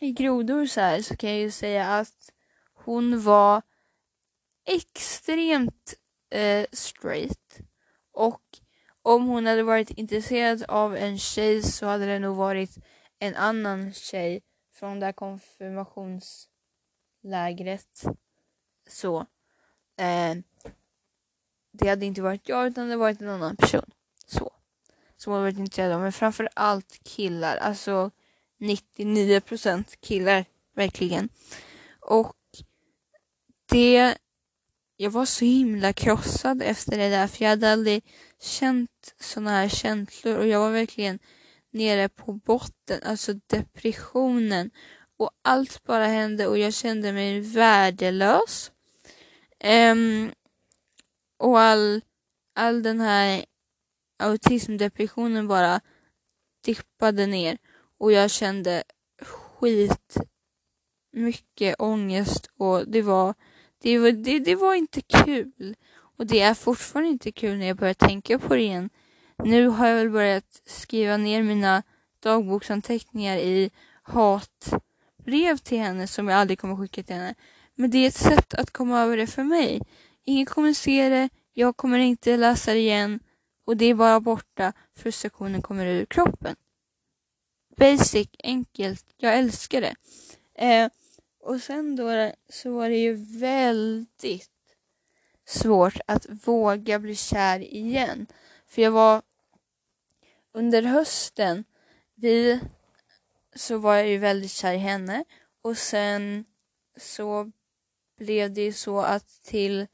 grodor 0.00 0.66
så 0.66 0.80
här 0.80 1.02
så 1.02 1.16
kan 1.16 1.30
jag 1.30 1.38
ju 1.38 1.50
säga 1.50 1.88
att 1.88 2.32
hon 2.74 3.22
var 3.22 3.62
extremt 4.66 5.94
eh, 6.30 6.66
straight 6.72 7.58
och 8.12 8.42
om 9.02 9.26
hon 9.26 9.46
hade 9.46 9.62
varit 9.62 9.90
intresserad 9.90 10.64
av 10.68 10.96
en 10.96 11.18
tjej 11.18 11.62
så 11.62 11.86
hade 11.86 12.06
det 12.06 12.18
nog 12.18 12.36
varit 12.36 12.78
en 13.18 13.34
annan 13.34 13.92
tjej 13.92 14.40
från 14.80 15.00
det 15.00 15.06
här 15.06 15.12
konfirmationslägret. 15.12 18.04
Så. 18.88 19.18
Eh, 19.96 20.36
det 21.72 21.88
hade 21.88 22.06
inte 22.06 22.22
varit 22.22 22.48
jag 22.48 22.66
utan 22.66 22.84
det 22.84 22.90
hade 22.90 22.96
varit 22.96 23.20
en 23.20 23.28
annan 23.28 23.56
person. 23.56 23.90
Så. 24.26 24.52
Som 25.16 25.32
hade 25.32 25.44
varit 25.44 25.58
intresserad 25.58 25.92
av. 25.92 26.00
Men 26.00 26.12
framför 26.12 26.48
allt 26.54 27.00
killar. 27.04 27.56
Alltså 27.56 28.10
99% 28.58 29.96
killar. 30.00 30.44
Verkligen. 30.74 31.28
Och 32.00 32.36
det 33.66 34.16
jag 34.96 35.10
var 35.10 35.24
så 35.24 35.44
himla 35.44 35.92
krossad 35.92 36.62
efter 36.62 36.98
det 36.98 37.08
där 37.08 37.26
för 37.26 37.44
jag 37.44 37.50
hade 37.50 37.72
aldrig 37.72 38.04
känt 38.40 39.14
såna 39.20 39.50
här 39.50 39.68
känslor 39.68 40.36
och 40.36 40.46
jag 40.46 40.60
var 40.60 40.70
verkligen 40.70 41.18
nere 41.70 42.08
på 42.08 42.32
botten, 42.32 43.00
alltså 43.02 43.34
depressionen 43.46 44.70
och 45.16 45.30
allt 45.42 45.84
bara 45.84 46.06
hände 46.06 46.46
och 46.46 46.58
jag 46.58 46.74
kände 46.74 47.12
mig 47.12 47.40
värdelös. 47.40 48.72
Um, 49.92 50.32
och 51.38 51.60
all, 51.60 52.00
all 52.54 52.82
den 52.82 53.00
här 53.00 53.44
autismdepressionen 54.18 55.48
bara 55.48 55.80
dippade 56.64 57.26
ner 57.26 57.58
och 57.98 58.12
jag 58.12 58.30
kände 58.30 58.82
skit 59.22 60.16
mycket 61.12 61.76
ångest 61.78 62.50
och 62.56 62.88
det 62.88 63.02
var 63.02 63.34
det 63.82 63.98
var, 63.98 64.12
det, 64.12 64.38
det 64.38 64.54
var 64.54 64.74
inte 64.74 65.00
kul. 65.00 65.76
Och 65.92 66.26
det 66.26 66.40
är 66.40 66.54
fortfarande 66.54 67.10
inte 67.10 67.32
kul 67.32 67.58
när 67.58 67.66
jag 67.66 67.76
börjar 67.76 67.94
tänka 67.94 68.38
på 68.38 68.54
det 68.54 68.62
igen. 68.62 68.90
Nu 69.44 69.68
har 69.68 69.86
jag 69.86 69.96
väl 69.96 70.10
börjat 70.10 70.62
skriva 70.66 71.16
ner 71.16 71.42
mina 71.42 71.82
dagboksanteckningar 72.22 73.36
i 73.36 73.70
hatbrev 74.02 75.56
till 75.56 75.78
henne 75.78 76.06
som 76.06 76.28
jag 76.28 76.38
aldrig 76.38 76.58
kommer 76.58 76.76
skicka 76.76 77.02
till 77.02 77.14
henne. 77.14 77.34
Men 77.74 77.90
det 77.90 77.98
är 77.98 78.08
ett 78.08 78.14
sätt 78.14 78.54
att 78.54 78.70
komma 78.70 79.00
över 79.00 79.16
det 79.16 79.26
för 79.26 79.44
mig. 79.44 79.80
Ingen 80.24 80.46
kommer 80.46 80.72
se 80.72 81.08
det, 81.08 81.28
jag 81.52 81.76
kommer 81.76 81.98
inte 81.98 82.36
läsa 82.36 82.72
det 82.72 82.78
igen 82.78 83.20
och 83.64 83.76
det 83.76 83.84
är 83.84 83.94
bara 83.94 84.20
borta, 84.20 84.72
frustrationen 84.96 85.62
kommer 85.62 85.86
ur 85.86 86.04
kroppen. 86.04 86.56
Basic, 87.76 88.28
enkelt, 88.38 89.04
jag 89.16 89.38
älskar 89.38 89.80
det. 89.80 89.94
Eh, 90.54 90.90
och 91.40 91.60
sen 91.60 91.96
då 91.96 92.32
så 92.48 92.74
var 92.74 92.88
det 92.88 92.96
ju 92.96 93.14
väldigt 93.38 94.50
svårt 95.46 95.96
att 96.06 96.26
våga 96.46 96.98
bli 96.98 97.16
kär 97.16 97.60
igen. 97.60 98.26
För 98.66 98.82
jag 98.82 98.90
var 98.90 99.22
under 100.52 100.82
hösten, 100.82 101.64
vi 102.14 102.60
så 103.54 103.78
var 103.78 103.96
jag 103.96 104.08
ju 104.08 104.18
väldigt 104.18 104.50
kär 104.50 104.72
i 104.72 104.78
henne 104.78 105.24
och 105.62 105.78
sen 105.78 106.44
så 106.96 107.50
blev 108.18 108.52
det 108.52 108.62
ju 108.62 108.72
så 108.72 109.00
att 109.00 109.42
till, 109.42 109.86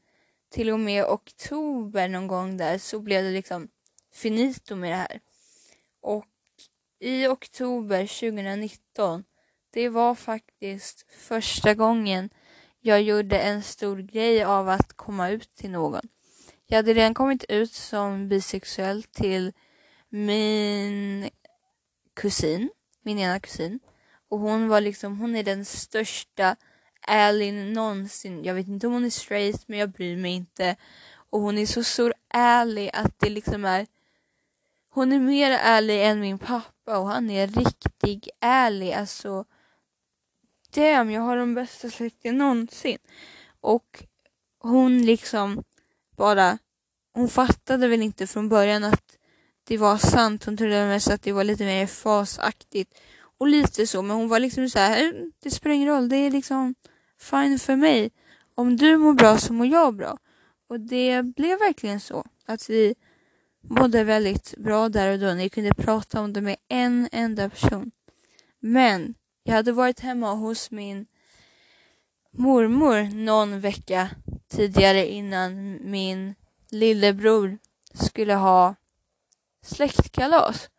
till 0.49 0.69
och 0.69 0.79
med 0.79 1.05
oktober 1.05 2.07
någon 2.07 2.27
gång 2.27 2.57
där 2.57 2.77
så 2.77 2.99
blev 2.99 3.23
det 3.23 3.31
liksom 3.31 3.67
finito 4.13 4.75
med 4.75 4.91
det 4.91 4.95
här. 4.95 5.19
Och 6.01 6.25
i 6.99 7.27
oktober 7.27 8.07
2019 8.07 9.23
det 9.71 9.89
var 9.89 10.15
faktiskt 10.15 11.05
första 11.11 11.73
gången 11.73 12.29
jag 12.79 13.01
gjorde 13.01 13.39
en 13.39 13.63
stor 13.63 13.97
grej 13.97 14.43
av 14.43 14.69
att 14.69 14.93
komma 14.93 15.29
ut 15.29 15.49
till 15.55 15.71
någon. 15.71 16.07
Jag 16.67 16.75
hade 16.75 16.93
redan 16.93 17.13
kommit 17.13 17.43
ut 17.43 17.71
som 17.71 18.29
bisexuell 18.29 19.03
till 19.03 19.53
min 20.17 21.29
kusin, 22.13 22.69
min 23.01 23.19
ena 23.19 23.39
kusin. 23.39 23.79
Och 24.29 24.39
hon 24.39 24.67
var 24.67 24.81
liksom, 24.81 25.19
hon 25.19 25.35
är 25.35 25.43
den 25.43 25.65
största 25.65 26.55
Alin 27.01 27.73
någonsin. 27.73 28.43
Jag 28.43 28.53
vet 28.53 28.67
inte 28.67 28.87
om 28.87 28.93
hon 28.93 29.05
är 29.05 29.09
straight 29.09 29.67
men 29.67 29.79
jag 29.79 29.89
bryr 29.89 30.17
mig 30.17 30.31
inte. 30.31 30.75
Och 31.29 31.41
hon 31.41 31.57
är 31.57 31.65
så 31.65 31.83
stor 31.83 32.13
ärlig 32.33 32.89
att 32.93 33.19
det 33.19 33.29
liksom 33.29 33.65
är 33.65 33.87
hon 34.89 35.11
är 35.11 35.19
mer 35.19 35.51
ärlig 35.51 36.05
än 36.05 36.19
min 36.19 36.39
pappa 36.39 36.71
pappa 36.87 36.99
och 36.99 37.07
han 37.07 37.29
är 37.29 37.47
riktigt 37.47 38.29
ärlig. 38.39 38.93
Alltså, 38.93 39.45
damn, 40.73 41.11
jag 41.11 41.21
har 41.21 41.37
de 41.37 41.53
bästa 41.53 41.89
släkten 41.89 42.37
någonsin. 42.37 42.97
Och 43.61 44.03
hon 44.59 45.05
liksom 45.05 45.63
bara, 46.17 46.57
hon 47.13 47.29
fattade 47.29 47.87
väl 47.87 48.01
inte 48.01 48.27
från 48.27 48.49
början 48.49 48.83
att 48.83 49.16
det 49.67 49.77
var 49.77 49.97
sant. 49.97 50.45
Hon 50.45 50.57
trodde 50.57 50.87
mest 50.87 51.07
att 51.07 51.21
det 51.21 51.31
var 51.31 51.43
lite 51.43 51.65
mer 51.65 51.87
fasaktigt 51.87 52.99
och 53.37 53.47
lite 53.47 53.87
så. 53.87 54.01
Men 54.01 54.17
hon 54.17 54.27
var 54.27 54.39
liksom 54.39 54.69
så 54.69 54.79
här, 54.79 55.03
mm, 55.03 55.31
det 55.43 55.51
spelar 55.51 55.75
ingen 55.75 55.87
roll, 55.87 56.09
det 56.09 56.15
är 56.15 56.31
liksom 56.31 56.75
fine 57.19 57.59
för 57.59 57.75
mig. 57.75 58.11
Om 58.55 58.77
du 58.77 58.97
mår 58.97 59.13
bra 59.13 59.37
så 59.37 59.53
mår 59.53 59.67
jag 59.67 59.95
bra. 59.95 60.17
Och 60.69 60.79
det 60.79 61.23
blev 61.23 61.59
verkligen 61.59 61.99
så. 61.99 62.25
Att 62.45 62.69
vi 62.69 62.95
mådde 63.61 64.03
väldigt 64.03 64.57
bra 64.57 64.89
där 64.89 65.13
och 65.13 65.19
då. 65.19 65.33
Ni 65.33 65.49
kunde 65.49 65.73
prata 65.73 66.21
om 66.21 66.33
det 66.33 66.41
med 66.41 66.55
en 66.67 67.09
enda 67.11 67.49
person. 67.49 67.91
Men 68.59 69.15
jag 69.43 69.53
hade 69.53 69.71
varit 69.71 69.99
hemma 69.99 70.33
hos 70.33 70.71
min 70.71 71.05
mormor 72.31 73.15
någon 73.15 73.59
vecka 73.59 74.09
tidigare 74.47 75.07
innan 75.07 75.79
min 75.91 76.35
lillebror 76.71 77.57
skulle 77.93 78.33
ha 78.33 78.75
släktkalas. 79.61 80.69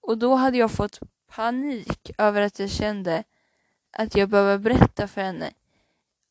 Och 0.00 0.18
då 0.18 0.34
hade 0.34 0.58
jag 0.58 0.70
fått 0.70 0.98
panik 1.26 2.10
över 2.18 2.40
att 2.40 2.58
jag 2.58 2.70
kände 2.70 3.24
att 3.92 4.16
jag 4.16 4.28
behöver 4.28 4.58
berätta 4.58 5.08
för 5.08 5.20
henne 5.20 5.52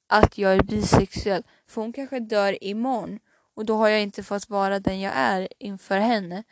att 0.08 0.38
jag 0.38 0.54
är 0.54 0.64
bisexuell. 0.64 1.44
För 1.68 1.82
hon 1.82 1.94
kanske 1.94 2.20
dör 2.20 2.64
imorgon 2.64 3.20
och 3.54 3.66
då 3.66 3.76
har 3.76 3.88
jag 3.88 4.02
inte 4.02 4.24
fått 4.24 4.50
vara 4.50 4.80
den 4.80 5.00
jag 5.00 5.14
är 5.16 5.48
inför 5.60 6.00
henne. 6.00 6.44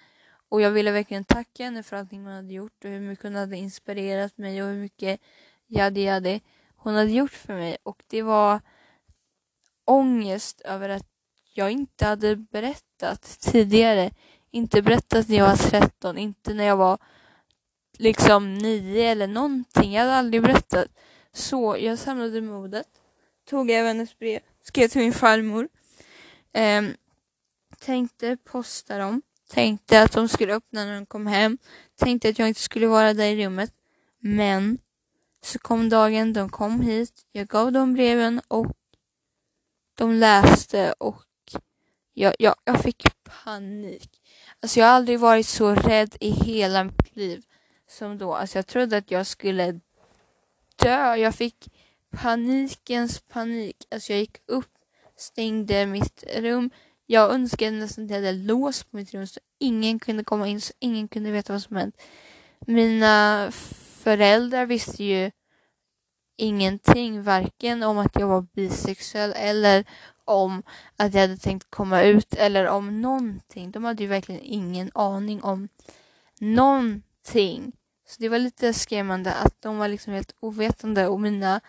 Och 0.49 0.61
jag 0.61 0.71
ville 0.71 0.91
verkligen 0.91 1.23
tacka 1.23 1.63
henne 1.63 1.83
för 1.83 1.95
allting 1.97 2.23
hon 2.23 2.33
hade 2.33 2.53
gjort 2.53 2.85
och 2.85 2.89
hur 2.89 2.99
mycket 2.99 3.23
hon 3.23 3.35
hade 3.35 3.57
inspirerat 3.57 4.37
mig 4.37 4.63
och 4.63 4.69
hur 4.69 4.77
mycket 4.77 5.21
jadi 5.67 6.03
jadi 6.03 6.41
hon 6.75 6.95
hade 6.95 7.11
gjort 7.11 7.31
för 7.31 7.53
mig. 7.53 7.77
Och 7.83 8.03
det 8.07 8.21
var 8.21 8.61
ångest 9.85 10.61
över 10.61 10.89
att 10.89 11.07
jag 11.53 11.71
inte 11.71 12.05
hade 12.05 12.35
berättat 12.35 13.21
tidigare. 13.41 14.11
Inte 14.51 14.81
berättat 14.81 15.27
när 15.27 15.37
jag 15.37 15.47
var 15.47 15.55
13, 15.55 16.17
inte 16.17 16.53
när 16.53 16.63
jag 16.63 16.77
var 16.77 16.97
liksom 17.97 18.53
9 18.53 19.11
eller 19.11 19.27
någonting. 19.27 19.93
Jag 19.93 20.01
hade 20.01 20.15
aldrig 20.15 20.43
berättat. 20.43 20.87
Så 21.33 21.77
jag 21.79 21.99
samlade 21.99 22.41
modet, 22.41 22.87
tog 23.49 23.71
även 23.71 23.99
ett 23.99 24.19
brev, 24.19 24.39
skrev 24.63 24.87
till 24.87 25.01
min 25.01 25.13
farmor. 25.13 25.69
Eh, 26.53 26.83
tänkte 27.79 28.37
posta 28.37 28.97
dem. 28.97 29.21
Tänkte 29.49 30.01
att 30.01 30.11
de 30.11 30.27
skulle 30.27 30.55
öppna 30.55 30.85
när 30.85 30.95
de 30.95 31.05
kom 31.05 31.27
hem. 31.27 31.57
Tänkte 31.95 32.29
att 32.29 32.39
jag 32.39 32.47
inte 32.47 32.61
skulle 32.61 32.87
vara 32.87 33.13
där 33.13 33.25
i 33.25 33.45
rummet. 33.45 33.73
Men 34.19 34.77
så 35.41 35.59
kom 35.59 35.89
dagen, 35.89 36.33
de 36.33 36.49
kom 36.49 36.81
hit. 36.81 37.25
Jag 37.31 37.47
gav 37.47 37.71
dem 37.71 37.93
breven 37.93 38.41
och 38.47 38.71
de 39.95 40.13
läste 40.13 40.93
och 40.93 41.23
jag, 42.13 42.35
jag, 42.39 42.55
jag 42.63 42.83
fick 42.83 43.03
panik. 43.23 44.20
Alltså 44.61 44.79
jag 44.79 44.87
har 44.87 44.93
aldrig 44.93 45.19
varit 45.19 45.47
så 45.47 45.75
rädd 45.75 46.15
i 46.19 46.29
hela 46.29 46.83
mitt 46.83 47.15
liv 47.15 47.43
som 47.87 48.17
då. 48.17 48.33
Alltså 48.33 48.57
jag 48.57 48.67
trodde 48.67 48.97
att 48.97 49.11
jag 49.11 49.27
skulle 49.27 49.79
dö. 50.75 51.15
Jag 51.15 51.35
fick 51.35 51.67
panikens 52.11 53.19
panik. 53.19 53.77
Alltså 53.91 54.13
jag 54.13 54.19
gick 54.19 54.37
upp, 54.45 54.71
stängde 55.15 55.85
mitt 55.85 56.23
rum. 56.35 56.71
Jag 57.05 57.31
önskade 57.33 57.71
nästan 57.71 58.03
att 58.05 58.09
jag 58.09 58.17
hade 58.17 58.31
lås 58.31 58.83
på 58.83 58.95
mitt 58.97 59.13
rum 59.13 59.27
så 59.27 59.39
ingen 59.59 59.99
kunde 59.99 60.23
komma 60.23 60.47
in, 60.47 60.61
så 60.61 60.73
ingen 60.79 61.07
kunde 61.07 61.31
veta 61.31 61.53
vad 61.53 61.61
som 61.61 61.75
hänt. 61.75 62.01
Mina 62.59 63.47
föräldrar 64.03 64.65
visste 64.65 65.03
ju 65.03 65.31
ingenting, 66.37 67.23
varken 67.23 67.83
om 67.83 67.97
att 67.97 68.15
jag 68.19 68.27
var 68.27 68.41
bisexuell 68.41 69.33
eller 69.35 69.85
om 70.25 70.63
att 70.97 71.13
jag 71.13 71.21
hade 71.21 71.37
tänkt 71.37 71.69
komma 71.69 72.01
ut 72.01 72.33
eller 72.33 72.65
om 72.67 73.01
någonting. 73.01 73.71
De 73.71 73.83
hade 73.83 74.03
ju 74.03 74.09
verkligen 74.09 74.41
ingen 74.43 74.91
aning 74.93 75.43
om 75.43 75.67
någonting. 76.39 77.73
Så 78.07 78.15
det 78.19 78.29
var 78.29 78.39
lite 78.39 78.73
skrämmande 78.73 79.33
att 79.33 79.61
de 79.61 79.77
var 79.77 79.87
liksom 79.87 80.13
helt 80.13 80.35
ovetande 80.39 81.07
och 81.07 81.19
mina 81.19 81.61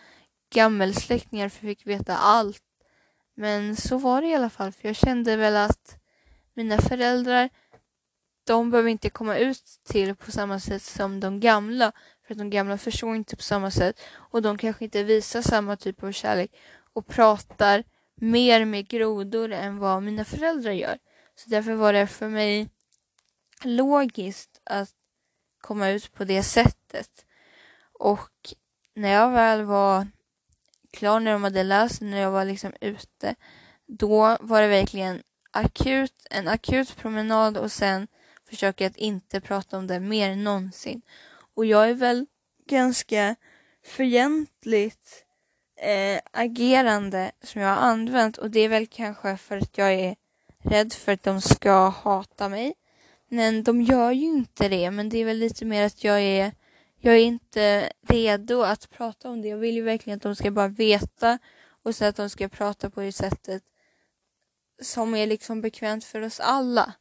gammelsläktingar 0.54 1.48
fick 1.48 1.86
veta 1.86 2.16
allt. 2.16 2.62
Men 3.34 3.76
så 3.76 3.98
var 3.98 4.22
det 4.22 4.28
i 4.28 4.34
alla 4.34 4.50
fall, 4.50 4.72
för 4.72 4.88
jag 4.88 4.96
kände 4.96 5.36
väl 5.36 5.56
att 5.56 5.98
mina 6.54 6.78
föräldrar, 6.78 7.50
de 8.44 8.70
behöver 8.70 8.90
inte 8.90 9.10
komma 9.10 9.36
ut 9.36 9.64
till 9.84 10.16
på 10.16 10.30
samma 10.30 10.60
sätt 10.60 10.82
som 10.82 11.20
de 11.20 11.40
gamla. 11.40 11.92
För 12.26 12.34
att 12.34 12.38
de 12.38 12.50
gamla 12.50 12.78
förstår 12.78 13.16
inte 13.16 13.36
på 13.36 13.42
samma 13.42 13.70
sätt 13.70 14.00
och 14.14 14.42
de 14.42 14.58
kanske 14.58 14.84
inte 14.84 15.02
visar 15.02 15.42
samma 15.42 15.76
typ 15.76 16.02
av 16.02 16.12
kärlek 16.12 16.50
och 16.92 17.06
pratar 17.06 17.84
mer 18.14 18.64
med 18.64 18.88
grodor 18.88 19.52
än 19.52 19.78
vad 19.78 20.02
mina 20.02 20.24
föräldrar 20.24 20.72
gör. 20.72 20.98
Så 21.34 21.50
därför 21.50 21.74
var 21.74 21.92
det 21.92 22.06
för 22.06 22.28
mig 22.28 22.68
logiskt 23.62 24.60
att 24.64 24.90
komma 25.60 25.88
ut 25.88 26.12
på 26.12 26.24
det 26.24 26.42
sättet. 26.42 27.26
Och 27.92 28.54
när 28.94 29.12
jag 29.12 29.30
väl 29.30 29.62
var 29.62 30.06
klar, 30.90 31.20
när 31.20 31.32
de 31.32 31.44
hade 31.44 31.62
läst, 31.62 32.00
när 32.00 32.20
jag 32.20 32.30
var 32.30 32.44
liksom 32.44 32.72
ute, 32.80 33.34
då 33.86 34.36
var 34.40 34.62
det 34.62 34.68
verkligen 34.68 35.22
akut, 35.50 36.26
en 36.30 36.48
akut 36.48 36.96
promenad 36.96 37.56
och 37.56 37.72
sen 37.72 38.08
försöka 38.48 38.86
att 38.86 38.96
inte 38.96 39.40
prata 39.40 39.78
om 39.78 39.86
det 39.86 40.00
mer 40.00 40.36
någonsin. 40.36 41.02
Och 41.54 41.66
jag 41.66 41.90
är 41.90 41.94
väl 41.94 42.26
ganska 42.66 43.36
fientligt 43.84 45.24
eh, 45.82 46.20
agerande 46.30 47.32
som 47.42 47.60
jag 47.60 47.68
har 47.68 47.82
använt 47.82 48.38
och 48.38 48.50
det 48.50 48.60
är 48.60 48.68
väl 48.68 48.86
kanske 48.86 49.36
för 49.36 49.56
att 49.56 49.78
jag 49.78 49.94
är 49.94 50.16
rädd 50.58 50.92
för 50.92 51.12
att 51.12 51.22
de 51.22 51.40
ska 51.40 51.88
hata 51.88 52.48
mig. 52.48 52.74
Men 53.28 53.62
de 53.62 53.82
gör 53.82 54.10
ju 54.12 54.26
inte 54.26 54.68
det, 54.68 54.90
men 54.90 55.08
det 55.08 55.18
är 55.18 55.24
väl 55.24 55.38
lite 55.38 55.64
mer 55.64 55.86
att 55.86 56.04
jag 56.04 56.20
är 56.20 56.52
jag 57.04 57.14
är 57.14 57.24
inte 57.24 57.92
redo 58.08 58.62
att 58.62 58.90
prata 58.90 59.30
om 59.30 59.42
det. 59.42 59.48
Jag 59.48 59.56
vill 59.56 59.74
ju 59.74 59.82
verkligen 59.82 60.16
att 60.16 60.22
de 60.22 60.36
ska 60.36 60.50
bara 60.50 60.68
veta 60.68 61.38
och 61.82 61.94
så 61.94 62.04
att 62.04 62.16
de 62.16 62.30
ska 62.30 62.48
prata 62.48 62.90
på 62.90 63.00
det 63.00 63.12
sättet 63.12 63.62
som 64.82 65.14
är 65.14 65.26
liksom 65.26 65.60
bekvämt 65.60 66.04
för 66.04 66.20
oss 66.20 66.40
alla. 66.40 66.92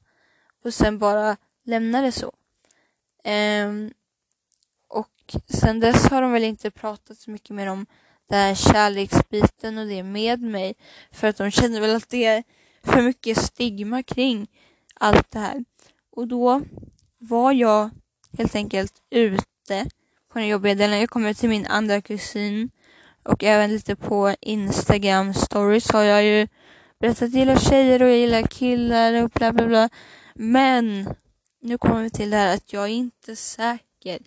Och 0.64 0.74
sen 0.74 1.00
bara 1.00 1.38
lämna 1.64 2.02
det 2.02 2.12
så. 2.12 2.34
Um, 3.66 3.94
och 4.88 5.36
sen 5.48 5.80
dess 5.80 6.10
har 6.10 6.22
de 6.22 6.32
väl 6.32 6.44
inte 6.44 6.72
pratat 6.72 7.18
så 7.18 7.32
mycket 7.32 7.56
mer 7.56 7.68
om 7.68 7.86
den 8.32 8.40
här 8.40 8.56
kärleksbiten 8.56 9.78
och 9.78 9.88
det 9.88 10.04
med 10.04 10.42
mig. 10.42 10.74
För 11.12 11.28
att 11.28 11.38
de 11.38 11.52
känner 11.52 11.82
väl 11.82 11.96
att 11.96 12.10
det 12.10 12.26
är 12.26 12.44
för 12.84 13.02
mycket 13.02 13.38
stigma 13.38 14.04
kring 14.04 14.48
allt 14.94 15.32
det 15.32 15.40
här. 15.40 15.66
Och 16.12 16.28
då 16.28 16.62
var 17.18 17.52
jag 17.52 17.90
helt 18.38 18.56
enkelt 18.56 18.94
ute 19.10 19.90
på 20.34 20.40
den 20.40 20.48
jobbiga 20.48 20.76
delen. 20.76 21.00
Jag 21.00 21.10
kommer 21.10 21.34
till 21.34 21.50
min 21.50 21.66
andra 21.66 22.02
kusin 22.02 22.70
och 23.24 23.44
även 23.44 23.72
lite 23.72 23.96
på 23.96 24.36
Instagram 24.42 25.34
stories 25.34 25.92
har 25.92 26.04
jag 26.04 26.24
ju 26.24 26.48
berättat 27.00 27.22
att 27.22 27.34
jag 27.34 27.40
gillar 27.40 27.56
tjejer 27.56 28.02
och 28.02 28.10
jag 28.10 28.18
gillar 28.18 28.42
killar 28.42 29.24
och 29.24 29.30
bla 29.30 29.54
bla 29.54 29.68
bla. 29.68 29.90
Men 30.36 31.10
nu 31.62 31.78
kommer 31.78 32.04
vi 32.04 32.10
till 32.10 32.30
det 32.30 32.38
här 32.38 32.56
att 32.56 32.74
jag 32.74 32.84
är 32.84 32.94
inte 32.94 33.36
säker. 33.36 34.20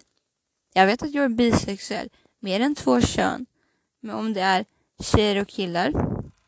Jag 0.74 0.86
vet 0.86 1.02
att 1.02 1.14
jag 1.14 1.24
är 1.24 1.28
bisexuell, 1.28 2.08
mer 2.40 2.60
än 2.60 2.74
två 2.74 3.00
kön. 3.00 3.46
Men 4.04 4.16
om 4.16 4.32
det 4.32 4.40
är 4.40 4.64
tjejer 5.02 5.42
och 5.42 5.48
killar, 5.48 5.92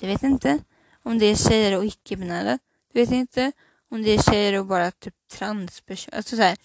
det 0.01 0.07
vet 0.07 0.23
jag 0.23 0.33
inte. 0.33 0.59
Om 1.03 1.19
det 1.19 1.27
är 1.27 1.35
tjejer 1.35 1.79
och 1.79 1.85
icke-binära, 1.85 2.59
det 2.93 3.01
vet 3.01 3.11
jag 3.11 3.21
inte. 3.21 3.53
Om 3.91 4.03
det 4.03 4.11
är 4.11 4.31
tjejer 4.31 4.59
och 4.61 4.67
bara 4.67 4.91
typ 4.91 5.15
transpersoner. 5.33 6.17
Alltså 6.17 6.37
så 6.37 6.43
här, 6.43 6.57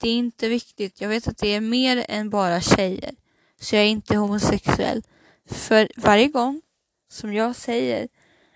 det 0.00 0.08
är 0.08 0.14
inte 0.14 0.48
viktigt. 0.48 1.00
Jag 1.00 1.08
vet 1.08 1.28
att 1.28 1.38
det 1.38 1.48
är 1.48 1.60
mer 1.60 2.04
än 2.08 2.30
bara 2.30 2.60
tjejer. 2.60 3.14
Så 3.60 3.76
jag 3.76 3.84
är 3.84 3.88
inte 3.88 4.16
homosexuell. 4.16 5.02
För 5.50 5.88
varje 5.96 6.26
gång 6.28 6.62
som 7.08 7.34
jag 7.34 7.56
säger 7.56 8.08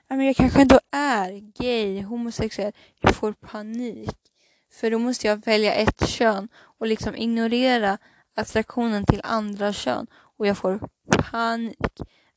att 0.09 0.25
jag 0.25 0.37
kanske 0.37 0.63
ändå 0.63 0.81
är 0.91 1.31
gay, 1.63 2.03
homosexuell, 2.03 2.73
jag 3.01 3.15
får 3.15 3.33
panik. 3.33 4.17
För 4.73 4.91
då 4.91 4.99
måste 4.99 5.27
jag 5.27 5.45
välja 5.45 5.75
ett 5.75 6.09
kön 6.09 6.49
och 6.55 6.87
liksom 6.87 7.17
ignorera 7.17 7.99
attraktionen 8.37 9.05
till 9.05 9.21
andra 9.25 9.73
kön 9.73 10.07
och 10.43 10.49
jag 10.49 10.59
får 10.59 10.89
panik. 11.31 11.79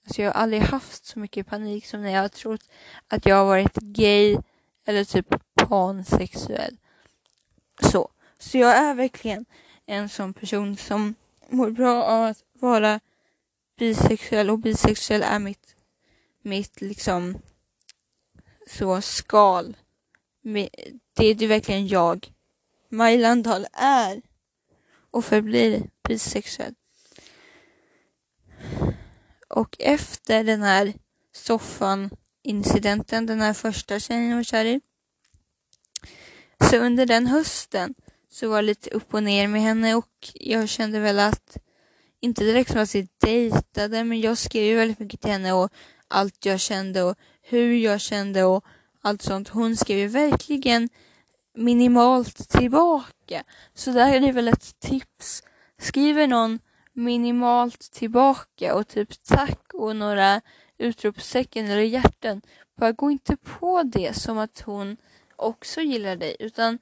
Alltså 0.05 0.21
jag 0.21 0.33
har 0.33 0.41
aldrig 0.41 0.61
haft 0.61 1.05
så 1.05 1.19
mycket 1.19 1.47
panik 1.47 1.85
som 1.85 2.01
när 2.01 2.09
jag 2.09 2.21
har 2.21 2.27
trott 2.27 2.69
att 3.07 3.25
jag 3.25 3.35
har 3.35 3.45
varit 3.45 3.75
gay 3.75 4.37
eller 4.85 5.03
typ 5.03 5.25
pansexuell. 5.55 6.77
Så. 7.81 8.09
Så 8.39 8.57
jag 8.57 8.77
är 8.77 8.93
verkligen 8.93 9.45
en 9.85 10.09
sån 10.09 10.33
person 10.33 10.77
som 10.77 11.15
mår 11.49 11.69
bra 11.69 12.03
av 12.03 12.23
att 12.23 12.43
vara 12.53 12.99
bisexuell 13.77 14.49
och 14.49 14.59
bisexuell 14.59 15.23
är 15.23 15.39
mitt, 15.39 15.75
mitt 16.41 16.81
liksom 16.81 17.37
så 18.67 19.01
skal. 19.01 19.77
Det 21.13 21.25
är 21.25 21.35
det 21.35 21.47
verkligen 21.47 21.87
jag. 21.87 22.31
Maj 22.89 23.17
Landahl 23.17 23.67
är. 23.73 24.21
och 25.11 25.25
förblir 25.25 25.89
bisexuell. 26.03 26.75
Och 29.55 29.75
efter 29.79 30.43
den 30.43 30.61
här 30.61 30.93
soffan-incidenten, 31.33 33.25
den 33.25 33.41
här 33.41 33.53
första 33.53 33.99
tjejen 33.99 34.29
jag 34.29 34.35
var 34.35 34.43
kär 34.43 34.65
i, 34.65 34.81
så 36.69 36.77
under 36.77 37.05
den 37.05 37.27
hösten 37.27 37.93
så 38.31 38.49
var 38.49 38.61
det 38.61 38.65
lite 38.65 38.89
upp 38.89 39.13
och 39.13 39.23
ner 39.23 39.47
med 39.47 39.61
henne 39.61 39.95
och 39.95 40.31
jag 40.33 40.69
kände 40.69 40.99
väl 40.99 41.19
att, 41.19 41.57
inte 42.19 42.43
direkt 42.43 42.71
som 42.71 42.81
att 42.81 42.95
vi 42.95 43.07
dejtade, 43.21 44.03
men 44.03 44.21
jag 44.21 44.37
skrev 44.37 44.63
ju 44.63 44.75
väldigt 44.75 44.99
mycket 44.99 45.21
till 45.21 45.31
henne 45.31 45.53
och 45.53 45.69
allt 46.07 46.45
jag 46.45 46.59
kände 46.59 47.03
och 47.03 47.15
hur 47.41 47.73
jag 47.73 48.01
kände 48.01 48.43
och 48.43 48.65
allt 49.01 49.21
sånt. 49.21 49.49
Hon 49.49 49.77
skrev 49.77 49.97
ju 49.97 50.07
verkligen 50.07 50.89
minimalt 51.57 52.49
tillbaka. 52.49 53.43
Så 53.73 53.91
där 53.91 54.13
är 54.13 54.19
det 54.19 54.31
väl 54.31 54.47
ett 54.47 54.79
tips. 54.79 55.43
Skriver 55.81 56.27
någon 56.27 56.59
minimalt 56.95 57.91
tillbaka 57.91 58.75
och 58.75 58.87
typ 58.87 59.23
tack 59.23 59.73
och 59.73 59.95
några 59.95 60.41
utropstecken 60.77 61.65
eller 61.65 61.81
hjärtan. 61.81 62.41
Bara 62.77 62.91
gå 62.91 63.11
inte 63.11 63.37
på 63.37 63.83
det 63.83 64.13
som 64.13 64.37
att 64.37 64.61
hon 64.61 64.97
också 65.35 65.81
gillar 65.81 66.15
dig 66.15 66.35
utan 66.39 66.79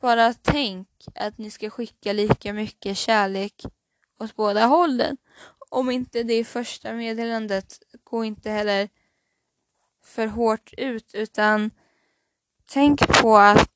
bara 0.00 0.34
tänk 0.34 0.88
att 1.14 1.38
ni 1.38 1.50
ska 1.50 1.70
skicka 1.70 2.12
lika 2.12 2.52
mycket 2.52 2.96
kärlek 2.96 3.64
åt 4.18 4.36
båda 4.36 4.66
hållen. 4.66 5.16
Om 5.68 5.90
inte 5.90 6.22
det 6.22 6.34
är 6.34 6.44
första 6.44 6.92
meddelandet, 6.92 7.82
gå 8.04 8.24
inte 8.24 8.50
heller 8.50 8.88
för 10.04 10.26
hårt 10.26 10.72
ut 10.76 11.14
utan 11.14 11.70
tänk 12.66 13.20
på 13.20 13.36
att 13.36 13.75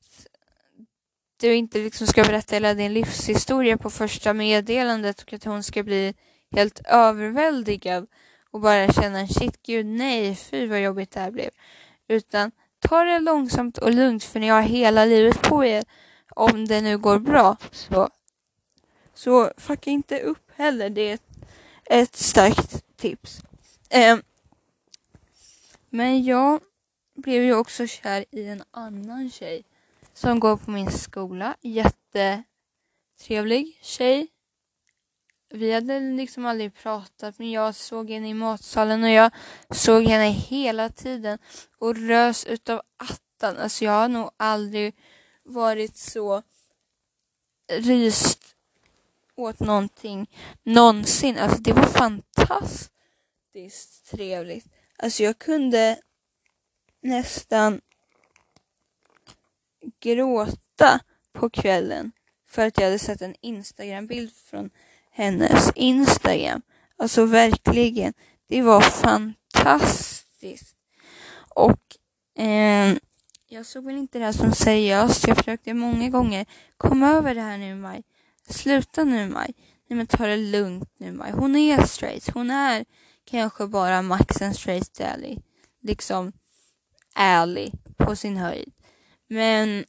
du 1.41 1.55
inte 1.55 1.77
liksom 1.77 2.07
ska 2.07 2.23
berätta 2.23 2.55
hela 2.55 2.73
din 2.73 2.93
livshistoria 2.93 3.77
på 3.77 3.89
första 3.89 4.33
meddelandet 4.33 5.21
och 5.21 5.33
att 5.33 5.43
hon 5.43 5.63
ska 5.63 5.83
bli 5.83 6.13
helt 6.51 6.81
överväldigad 6.85 8.07
och 8.51 8.61
bara 8.61 8.93
känna 8.93 9.27
shit 9.27 9.63
gud 9.63 9.85
nej, 9.85 10.35
fy 10.35 10.67
vad 10.67 10.81
jobbigt 10.81 11.11
det 11.11 11.19
här 11.19 11.31
blev. 11.31 11.49
Utan 12.07 12.51
ta 12.79 13.03
det 13.03 13.19
långsamt 13.19 13.77
och 13.77 13.91
lugnt 13.91 14.23
för 14.23 14.39
ni 14.39 14.47
har 14.47 14.61
hela 14.61 15.05
livet 15.05 15.41
på 15.41 15.65
er 15.65 15.83
om 16.29 16.67
det 16.67 16.81
nu 16.81 16.97
går 16.97 17.19
bra. 17.19 17.57
Så, 17.71 18.09
så 19.13 19.51
fucka 19.57 19.89
inte 19.89 20.19
upp 20.19 20.51
heller, 20.55 20.89
det 20.89 21.01
är 21.01 21.13
ett, 21.13 21.29
ett 21.85 22.15
starkt 22.15 22.97
tips. 22.97 23.41
Eh, 23.89 24.17
men 25.89 26.23
jag 26.23 26.59
blev 27.15 27.43
ju 27.43 27.53
också 27.53 27.87
kär 27.87 28.25
i 28.31 28.47
en 28.47 28.63
annan 28.71 29.31
tjej 29.31 29.63
som 30.13 30.39
går 30.39 30.57
på 30.57 30.71
min 30.71 30.91
skola. 30.91 31.55
Jättetrevlig 31.61 33.79
tjej. 33.81 34.27
Vi 35.53 35.71
hade 35.71 35.99
liksom 35.99 36.45
aldrig 36.45 36.75
pratat 36.75 37.39
men 37.39 37.51
jag 37.51 37.75
såg 37.75 38.09
henne 38.09 38.29
i 38.29 38.33
matsalen 38.33 39.03
och 39.03 39.09
jag 39.09 39.31
såg 39.69 40.03
henne 40.03 40.29
hela 40.29 40.89
tiden 40.89 41.39
och 41.77 41.95
rös 41.95 42.45
utav 42.45 42.81
attan. 42.97 43.57
Alltså 43.57 43.85
jag 43.85 43.91
har 43.91 44.07
nog 44.07 44.31
aldrig 44.37 44.95
varit 45.43 45.97
så 45.97 46.43
ryst 47.71 48.55
åt 49.35 49.59
någonting 49.59 50.29
någonsin. 50.63 51.37
Alltså 51.37 51.61
det 51.61 51.73
var 51.73 51.83
fantastiskt 51.83 54.11
trevligt. 54.11 54.65
Alltså 54.97 55.23
jag 55.23 55.39
kunde 55.39 55.99
nästan 57.01 57.81
gråta 60.01 60.99
på 61.33 61.49
kvällen 61.49 62.11
för 62.47 62.67
att 62.67 62.77
jag 62.77 62.85
hade 62.85 62.99
sett 62.99 63.21
en 63.21 63.35
Instagram-bild 63.41 64.31
från 64.35 64.69
hennes 65.11 65.71
Instagram. 65.75 66.61
Alltså 66.97 67.25
verkligen, 67.25 68.13
det 68.47 68.61
var 68.61 68.81
fantastiskt. 68.81 70.75
Och 71.55 71.97
eh, 72.43 72.95
jag 73.47 73.65
såg 73.65 73.85
väl 73.85 73.97
inte 73.97 74.19
det 74.19 74.25
här 74.25 74.31
som 74.31 74.51
seriöst. 74.51 75.27
Jag 75.27 75.37
försökte 75.37 75.73
många 75.73 76.09
gånger. 76.09 76.45
Kom 76.77 77.03
över 77.03 77.35
det 77.35 77.41
här 77.41 77.57
nu 77.57 77.75
Maj. 77.75 78.03
Sluta 78.49 79.03
nu 79.03 79.29
Maj. 79.29 79.53
Nej 79.87 79.97
men 79.97 80.07
ta 80.07 80.27
det 80.27 80.37
lugnt 80.37 80.89
nu 80.97 81.11
Maj. 81.11 81.31
Hon 81.31 81.55
är 81.55 81.83
straight. 81.83 82.29
Hon 82.33 82.51
är 82.51 82.85
kanske 83.25 83.67
bara 83.67 84.01
max 84.01 84.41
en 84.41 84.53
straight 84.53 85.01
ally. 85.01 85.37
Liksom 85.81 86.31
ärlig 87.15 87.73
på 87.97 88.15
sin 88.15 88.37
höjd. 88.37 88.73
Men 89.33 89.85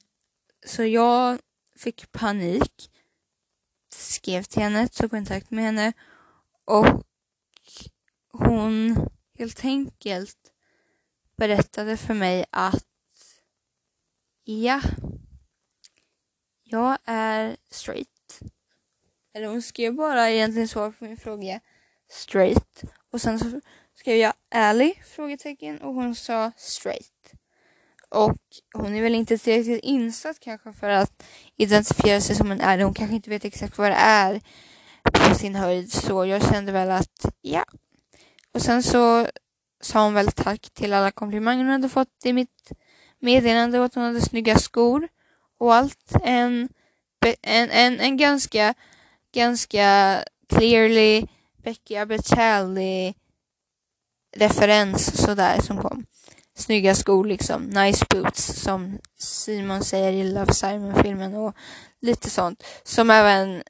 så 0.66 0.84
jag 0.84 1.38
fick 1.76 2.12
panik. 2.12 2.90
Skrev 3.94 4.42
till 4.42 4.62
henne, 4.62 4.88
tog 4.88 5.10
kontakt 5.10 5.50
med 5.50 5.64
henne 5.64 5.92
och 6.64 7.06
hon 8.32 8.96
helt 9.38 9.64
enkelt 9.64 10.52
berättade 11.36 11.96
för 11.96 12.14
mig 12.14 12.44
att 12.50 12.86
ja, 14.44 14.80
jag 16.62 16.98
är 17.04 17.56
straight. 17.70 18.40
Eller 19.34 19.46
hon 19.46 19.62
skrev 19.62 19.94
bara 19.94 20.30
egentligen 20.30 20.68
svar 20.68 20.90
på 20.90 21.04
min 21.04 21.16
fråga 21.16 21.60
straight. 22.08 22.82
Och 23.10 23.20
sen 23.20 23.38
så 23.38 23.60
skrev 23.94 24.16
jag 24.16 24.34
ärlig? 24.50 25.02
Frågetecken 25.06 25.80
och 25.80 25.94
hon 25.94 26.14
sa 26.14 26.52
straight. 26.56 27.21
Och 28.12 28.38
hon 28.74 28.94
är 28.94 29.02
väl 29.02 29.14
inte 29.14 29.38
tillräckligt 29.38 29.84
insatt 29.84 30.40
kanske 30.40 30.72
för 30.72 30.88
att 30.88 31.22
identifiera 31.56 32.20
sig 32.20 32.36
som 32.36 32.52
en 32.52 32.60
ärlig. 32.60 32.84
Hon 32.84 32.94
kanske 32.94 33.16
inte 33.16 33.30
vet 33.30 33.44
exakt 33.44 33.78
vad 33.78 33.90
det 33.90 33.96
är 33.96 34.40
på 35.12 35.34
sin 35.34 35.54
höjd. 35.54 35.92
Så 35.92 36.26
jag 36.26 36.42
kände 36.42 36.72
väl 36.72 36.90
att 36.90 37.34
ja. 37.40 37.64
Och 38.54 38.62
sen 38.62 38.82
så 38.82 39.26
sa 39.82 40.04
hon 40.04 40.14
väl 40.14 40.32
tack 40.32 40.70
till 40.72 40.92
alla 40.92 41.10
komplimanger 41.10 41.64
hon 41.64 41.72
hade 41.72 41.88
fått 41.88 42.24
i 42.24 42.32
mitt 42.32 42.72
meddelande 43.18 43.78
och 43.78 43.84
att 43.84 43.94
hon 43.94 44.04
hade 44.04 44.20
snygga 44.20 44.58
skor 44.58 45.08
och 45.58 45.74
allt. 45.74 46.12
En, 46.24 46.68
en, 47.42 47.70
en, 47.70 48.00
en 48.00 48.16
ganska, 48.16 48.74
ganska 49.34 50.18
clearly 50.48 51.26
Becky 51.62 51.96
Abatelli 51.96 53.14
referens 54.36 55.22
sådär 55.22 55.60
som 55.60 55.78
kom. 55.78 56.04
Snygga 56.62 56.94
skor 56.94 57.24
liksom, 57.24 57.62
nice 57.62 58.06
boots 58.10 58.62
som 58.62 58.98
Simon 59.18 59.84
säger 59.84 60.12
i 60.12 60.24
Love 60.24 60.52
Simon-filmen 60.52 61.34
och 61.34 61.56
lite 62.00 62.30
sånt. 62.30 62.64
Som 62.82 63.10
även 63.10 63.62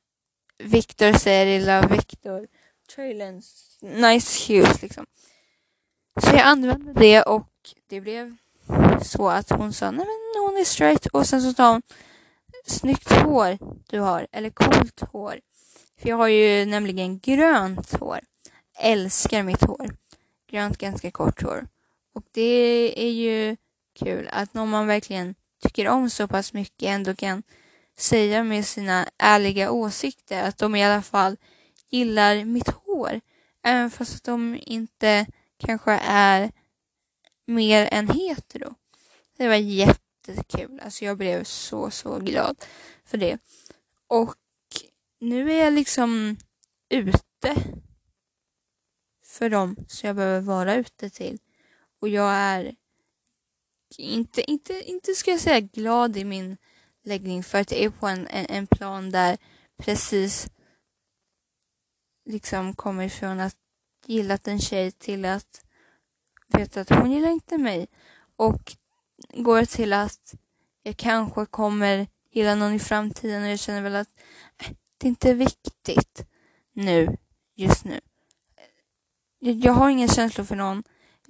Victor 0.59 1.13
säger 1.13 1.47
i 1.47 1.61
Love 1.61 1.87
Victor. 1.97 2.47
Trailens 2.95 3.79
nice 3.81 4.39
shoes 4.39 4.83
liksom. 4.83 5.07
Så 6.21 6.31
jag 6.31 6.41
använde 6.41 6.93
det 6.93 7.23
och 7.23 7.49
det 7.89 8.01
blev 8.01 8.37
så 9.03 9.29
att 9.29 9.51
hon 9.51 9.73
sa 9.73 9.91
nej 9.91 10.07
men 10.07 10.43
hon 10.43 10.61
är 10.61 10.65
straight 10.65 11.07
och 11.07 11.27
sen 11.27 11.43
så 11.43 11.53
sa 11.53 11.73
hon 11.73 11.83
snyggt 12.67 13.13
hår 13.13 13.59
du 13.89 14.01
har 14.01 14.27
eller 14.33 14.51
coolt 14.51 15.01
hår. 15.01 15.41
För 15.99 16.09
jag 16.09 16.17
har 16.17 16.29
ju 16.29 16.65
nämligen 16.65 17.19
grönt 17.19 17.93
hår. 17.93 18.21
Älskar 18.79 19.43
mitt 19.43 19.63
hår. 19.63 19.91
Grönt 20.51 20.79
ganska 20.79 21.11
kort 21.11 21.43
hår. 21.43 21.67
Och 22.13 22.25
det 22.31 22.93
är 22.97 23.11
ju 23.11 23.57
kul 23.95 24.29
att 24.33 24.55
någon 24.55 24.69
man 24.69 24.87
verkligen 24.87 25.35
tycker 25.63 25.89
om 25.89 26.11
så 26.11 26.29
pass 26.29 26.53
mycket 26.53 26.89
ändå 26.89 27.15
kan 27.15 27.43
säga 27.99 28.45
med 28.45 28.67
sina 28.67 29.09
ärliga 29.19 29.71
åsikter 29.71 30.43
att 30.43 30.59
de 30.59 30.77
i 30.77 30.85
alla 30.85 31.03
fall 31.03 31.37
gillar 31.89 32.45
mitt 32.45 32.69
hår. 32.69 33.21
Även 33.63 33.91
fast 33.91 34.15
att 34.15 34.25
de 34.25 34.61
inte 34.63 35.27
kanske 35.59 35.93
är 36.05 36.53
mer 37.47 37.89
än 37.93 38.09
hetero. 38.09 38.75
Det 39.37 39.49
var 39.49 39.55
jättekul. 39.55 40.81
Alltså 40.85 41.05
jag 41.05 41.19
blev 41.19 41.45
så, 41.45 41.91
så 41.91 42.19
glad 42.19 42.65
för 43.05 43.19
det. 43.19 43.39
Och 44.07 44.35
nu 45.21 45.53
är 45.53 45.65
jag 45.65 45.73
liksom 45.73 46.37
ute 46.89 47.57
för 49.25 49.51
dem 49.51 49.77
som 49.89 50.07
jag 50.07 50.17
behöver 50.17 50.41
vara 50.41 50.75
ute 50.75 51.11
till. 51.11 51.39
Och 52.03 52.09
jag 52.09 52.33
är 52.33 52.75
inte, 53.99 54.51
inte, 54.51 54.83
inte 54.91 55.15
ska 55.15 55.31
jag 55.31 55.41
säga 55.41 55.61
glad 55.61 56.17
i 56.17 56.25
min 56.25 56.57
läggning 57.05 57.45
för 57.45 57.61
att 57.61 57.71
jag 57.71 57.81
är 57.81 57.91
på 57.91 58.07
en, 58.07 58.27
en, 58.27 58.47
en 58.49 58.67
plan 58.67 59.11
där 59.11 59.39
precis 59.77 60.51
liksom 62.25 62.75
kommer 62.75 63.05
ifrån 63.05 63.41
att 63.41 63.57
gillat 64.07 64.49
en 64.49 64.61
tjej 64.61 64.93
till 64.93 65.25
att 65.25 65.65
veta 66.49 66.81
att 66.81 66.91
hon 66.91 67.13
gillar 67.13 67.31
inte 67.31 67.59
mig 67.59 67.89
och 68.37 68.77
går 69.35 69.65
till 69.65 69.93
att 69.93 70.35
jag 70.83 70.97
kanske 70.97 71.47
kommer 71.47 72.07
gilla 72.31 72.55
någon 72.55 72.75
i 72.75 72.79
framtiden 72.79 73.43
och 73.43 73.49
jag 73.49 73.59
känner 73.59 73.83
väl 73.83 73.97
att 73.97 74.11
äh, 74.59 74.71
det 74.99 75.09
inte 75.09 75.31
är 75.31 75.35
viktigt 75.35 76.27
nu, 76.73 77.17
just 77.55 77.85
nu. 77.85 78.01
Jag, 79.39 79.55
jag 79.55 79.73
har 79.73 79.91
inga 79.91 80.09
känslor 80.09 80.45
för 80.45 80.57
någon. 80.57 80.83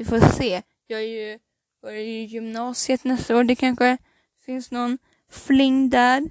Vi 0.03 0.09
får 0.09 0.21
se. 0.21 0.63
Jag 0.87 1.01
är 1.01 1.05
ju, 1.07 1.39
börjar 1.83 2.03
ju 2.03 2.25
gymnasiet 2.25 3.05
nästa 3.05 3.37
år. 3.37 3.45
Det 3.45 3.57
kanske 3.57 3.99
finns 4.47 4.71
någon 4.71 4.99
fling 5.31 5.91
där 5.91 6.31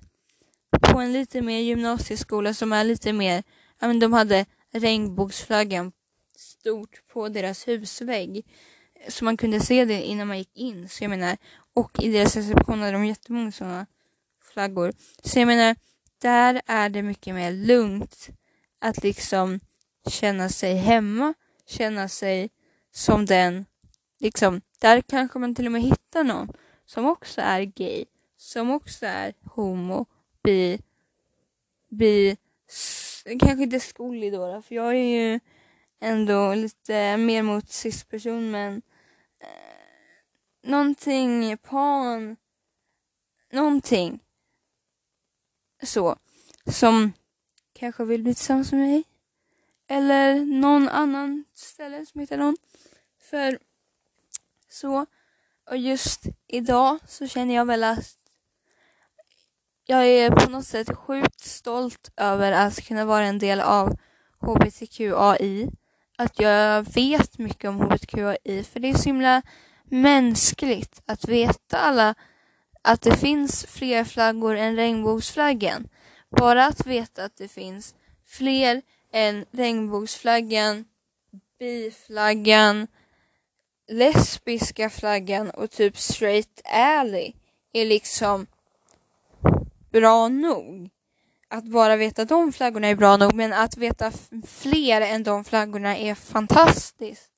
på 0.82 1.00
en 1.00 1.14
lite 1.14 1.42
mer 1.42 1.60
gymnasieskola 1.60 2.54
som 2.54 2.74
är 2.74 2.84
lite 2.84 3.14
mer, 3.14 3.44
ja 3.80 3.88
men 3.88 4.00
de 4.00 4.14
hade 4.14 4.46
regnbågsflaggan 4.74 5.92
stort 6.36 7.08
på 7.14 7.30
deras 7.30 7.68
husvägg. 7.68 8.46
Så 9.08 9.26
man 9.26 9.38
kunde 9.38 9.60
se 9.60 9.86
det 9.86 10.02
innan 10.02 10.28
man 10.28 10.38
gick 10.38 10.58
in. 10.58 10.90
Så 10.90 11.04
jag 11.04 11.10
menar, 11.10 11.38
och 11.74 12.04
i 12.04 12.12
deras 12.12 12.36
reception 12.36 12.80
hade 12.80 12.92
de 12.92 13.06
jättemånga 13.06 13.52
sådana 13.52 13.86
flaggor. 14.54 14.94
Så 15.24 15.40
jag 15.40 15.48
menar, 15.48 15.76
där 16.22 16.62
är 16.66 16.90
det 16.90 17.02
mycket 17.04 17.36
mer 17.36 17.52
lugnt 17.52 18.30
att 18.80 19.04
liksom 19.04 19.60
känna 20.10 20.50
sig 20.50 20.76
hemma, 20.76 21.34
känna 21.66 22.08
sig 22.08 22.50
som 22.92 23.26
den, 23.26 23.66
liksom, 24.20 24.62
där 24.80 25.02
kanske 25.02 25.40
man 25.40 25.56
till 25.56 25.66
och 25.66 25.72
med 25.72 25.82
hittar 25.82 26.24
någon 26.24 26.54
som 26.86 27.06
också 27.06 27.42
är 27.42 27.62
gay, 27.62 28.06
som 28.38 28.72
också 28.72 29.06
är 29.06 29.34
homo, 29.44 30.06
bi, 30.44 30.82
bi, 31.90 32.38
kanske 33.40 33.64
inte 33.64 33.80
skolig 33.80 34.34
då, 34.34 34.62
för 34.62 34.76
jag 34.76 34.96
är 34.96 35.32
ju 35.32 35.40
ändå 36.00 36.54
lite 36.54 37.18
mer 37.18 37.44
mot 37.44 37.70
cis-person 37.70 38.52
men 38.52 38.82
eh, 39.40 40.70
någonting, 40.70 41.58
pan, 41.58 42.36
någonting 43.52 44.20
så 45.84 46.16
som 46.66 47.14
kanske 47.74 48.06
vill 48.06 48.24
bli 48.24 48.36
tillsammans 48.36 48.72
med 48.72 48.82
mig. 48.82 49.04
Eller 49.88 50.46
någon 50.46 50.90
annan 50.90 51.46
ställe 51.54 52.06
som 52.06 52.22
hittar 52.22 52.38
någon. 52.38 52.58
För 53.32 53.60
så. 54.70 55.06
Och 55.70 55.78
just 55.78 56.22
idag 56.48 57.00
så 57.08 57.28
känner 57.28 57.56
jag 57.56 57.66
väl 57.66 57.84
att 57.84 58.18
jag 59.86 60.08
är 60.08 60.32
på 60.32 60.50
något 60.50 60.66
sätt 60.66 60.98
sjukt 60.98 61.40
stolt 61.40 62.12
över 62.18 62.52
att 62.52 62.84
kunna 62.88 63.06
vara 63.06 63.26
en 63.26 63.40
del 63.40 63.62
av 63.62 63.98
HBTQAI. 64.40 65.70
Att 66.18 66.40
jag 66.40 66.94
vet 66.94 67.38
mycket 67.38 67.70
om 67.70 67.80
HBTQAI 67.80 68.64
för 68.64 68.80
det 68.80 68.90
är 68.90 68.94
så 68.94 69.04
himla 69.04 69.42
mänskligt 69.84 71.02
att 71.06 71.28
veta 71.28 71.78
alla 71.78 72.16
att 72.82 73.02
det 73.02 73.18
finns 73.18 73.66
fler 73.66 74.04
flaggor 74.04 74.56
än 74.56 74.76
regnbågsflaggan. 74.76 75.90
Bara 76.30 76.66
att 76.66 76.86
veta 76.86 77.24
att 77.24 77.38
det 77.38 77.48
finns 77.48 77.96
fler 78.26 78.82
än 79.14 79.46
regnbågsflaggan, 79.52 80.86
biflaggan, 81.60 82.88
lesbiska 83.92 84.90
flaggan 84.90 85.50
och 85.50 85.72
typ 85.72 85.98
straight 85.98 86.62
alley 86.66 87.34
är 87.74 87.86
liksom 87.86 88.48
bra 89.92 90.28
nog. 90.28 90.90
Att 91.48 91.66
bara 91.66 91.96
veta 91.96 92.26
de 92.26 92.54
flaggorna 92.54 92.88
är 92.88 92.96
bra 92.96 93.18
nog, 93.18 93.34
men 93.34 93.54
att 93.54 93.78
veta 93.78 94.12
fler 94.48 95.02
än 95.02 95.24
de 95.24 95.44
flaggorna 95.44 95.98
är 95.98 96.16
fantastiskt. 96.16 97.32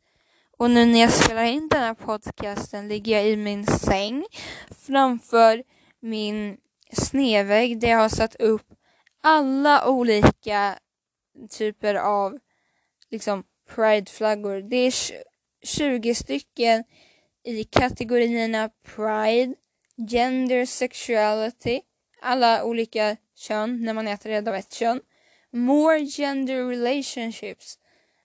Och 0.57 0.71
nu 0.71 0.85
när 0.85 0.99
jag 0.99 1.13
spelar 1.13 1.43
in 1.43 1.67
den 1.67 1.79
här 1.79 1.93
podcasten 1.93 2.87
ligger 2.87 3.15
jag 3.15 3.27
i 3.27 3.35
min 3.35 3.67
säng 3.67 4.25
framför 4.87 5.63
min 5.99 6.57
snedvägg 6.91 7.79
där 7.79 7.87
jag 7.87 7.97
har 7.97 8.09
satt 8.09 8.35
upp 8.35 8.65
alla 9.21 9.89
olika 9.89 10.79
typer 11.49 11.95
av 11.95 12.39
liksom 13.09 13.43
prideflaggor. 13.75 14.61
Det 14.61 14.75
är 14.75 14.93
20 15.63 16.15
stycken 16.15 16.83
i 17.43 17.63
kategorierna 17.63 18.69
pride, 18.83 19.55
gender, 20.09 20.65
sexuality, 20.65 21.81
alla 22.21 22.63
olika 22.63 23.17
kön 23.35 23.81
när 23.81 23.93
man 23.93 24.07
är 24.07 24.17
rädd 24.17 24.47
av 24.47 24.55
ett 24.55 24.73
kön. 24.73 25.01
More 25.51 26.05
gender 26.05 26.69
relationships. 26.69 27.79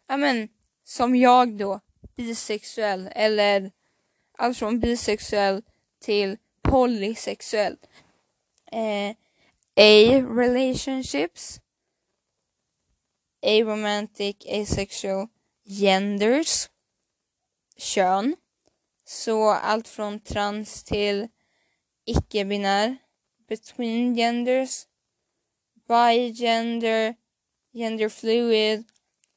Ja 0.08 0.16
men, 0.16 0.48
som 0.84 1.16
jag 1.16 1.56
då, 1.56 1.80
bisexuell 2.16 3.10
eller 3.12 3.70
allt 4.38 4.58
från 4.58 4.80
bisexuell 4.80 5.62
till 6.00 6.36
polysexuell. 6.62 7.76
Eh, 8.72 9.16
A 9.80 10.20
relationships, 10.20 11.60
aromantic, 13.42 14.36
asexual, 14.46 15.28
genders, 15.64 16.68
kön. 17.78 18.36
Så 19.04 19.50
allt 19.50 19.88
från 19.88 20.20
trans 20.20 20.84
till 20.84 21.28
icke-binär, 22.06 22.96
between 23.48 24.14
genders, 24.14 24.86
bigender, 25.88 27.14
gender 27.72 28.08
fluid 28.08 28.84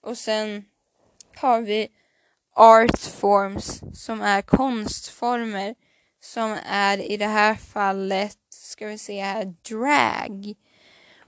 och 0.01 0.17
sen 0.17 0.65
har 1.35 1.61
vi 1.61 1.87
art 2.55 2.99
forms 2.99 3.81
som 3.93 4.21
är 4.21 4.41
konstformer 4.41 5.75
som 6.19 6.57
är 6.65 6.97
i 7.11 7.17
det 7.17 7.27
här 7.27 7.55
fallet, 7.55 8.37
ska 8.49 8.87
vi 8.87 8.97
se 8.97 9.21
här, 9.21 9.53
drag. 9.69 10.53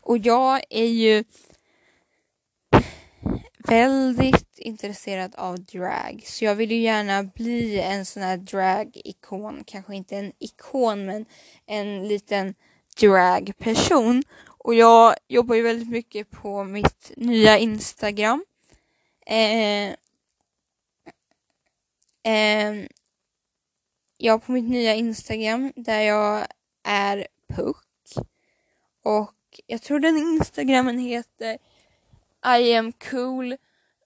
Och 0.02 0.18
jag 0.18 0.62
är 0.70 0.88
ju 0.88 1.24
väldigt 3.58 4.53
intresserad 4.64 5.36
av 5.36 5.60
drag 5.60 6.24
så 6.26 6.46
jag 6.46 6.56
vill 6.56 6.72
ju 6.72 6.78
gärna 6.78 7.24
bli 7.24 7.80
en 7.80 8.06
sån 8.06 8.24
här 8.24 8.38
drag-ikon, 8.38 9.64
kanske 9.64 9.96
inte 9.96 10.18
en 10.18 10.32
ikon 10.40 11.06
men 11.06 11.26
en 11.66 12.08
liten 12.08 12.56
drag-person. 13.00 14.24
Och 14.58 14.74
jag 14.74 15.16
jobbar 15.28 15.56
ju 15.56 15.62
väldigt 15.62 15.90
mycket 15.90 16.32
på 16.32 16.64
mitt 16.64 17.12
nya 17.18 17.58
Instagram. 17.58 18.46
Eh, 19.26 19.96
eh, 22.34 22.86
ja, 24.18 24.40
på 24.40 24.52
mitt 24.52 24.70
nya 24.70 24.96
Instagram 24.96 25.74
där 25.76 26.02
jag 26.02 26.48
är 26.84 27.28
puck. 27.56 27.78
Och 29.04 29.34
jag 29.68 29.82
tror 29.82 30.00
den 30.00 30.18
Instagramen 30.18 31.00
heter 31.00 31.58
I 32.60 32.76
am 32.76 32.92
cool 32.92 33.58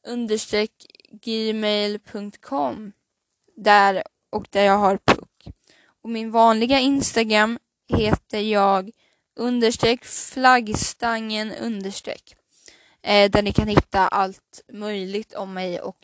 understreck 0.08 0.72
gmail.com 1.12 2.92
där 3.56 4.04
och 4.30 4.48
där 4.50 4.64
jag 4.64 4.78
har 4.78 4.98
puck. 4.98 5.48
Och 6.04 6.10
min 6.10 6.32
vanliga 6.32 6.80
Instagram 6.80 7.60
heter 7.90 8.40
jag 8.40 8.92
understreck 9.36 10.06
flaggstangen 10.06 11.52
understreck. 11.52 12.36
Eh, 13.02 13.32
där 13.32 13.42
ni 13.42 13.52
kan 13.52 13.68
hitta 13.68 14.08
allt 14.08 14.62
möjligt 14.74 15.34
om 15.34 15.54
mig 15.54 15.82
och 15.82 15.98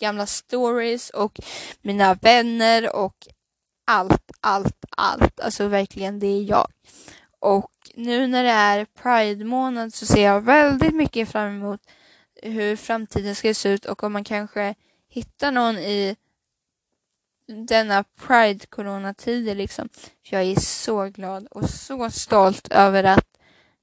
gamla 0.00 0.26
stories 0.26 1.10
och 1.10 1.40
mina 1.82 2.14
vänner 2.14 2.96
och 2.96 3.28
allt, 3.86 4.30
allt, 4.40 4.84
allt. 4.90 5.40
Alltså 5.40 5.68
verkligen, 5.68 6.18
det 6.18 6.26
är 6.26 6.42
jag. 6.42 6.68
Och 7.40 7.72
nu 7.94 8.26
när 8.26 8.44
det 8.44 8.50
är 8.50 8.84
Pride-månad 8.84 9.94
så 9.94 10.06
ser 10.06 10.24
jag 10.24 10.40
väldigt 10.40 10.94
mycket 10.94 11.28
fram 11.28 11.48
emot 11.48 11.80
hur 12.42 12.76
framtiden 12.76 13.34
ska 13.34 13.54
se 13.54 13.68
ut 13.68 13.84
och 13.84 14.02
om 14.04 14.12
man 14.12 14.24
kanske 14.24 14.74
hittar 15.08 15.52
någon 15.52 15.78
i 15.78 16.16
denna 17.46 18.02
Pride-coronatider 18.02 19.54
liksom. 19.54 19.88
Jag 20.22 20.42
är 20.42 20.60
så 20.60 21.04
glad 21.04 21.46
och 21.46 21.70
så 21.70 22.10
stolt 22.10 22.68
över 22.68 23.04
att 23.04 23.38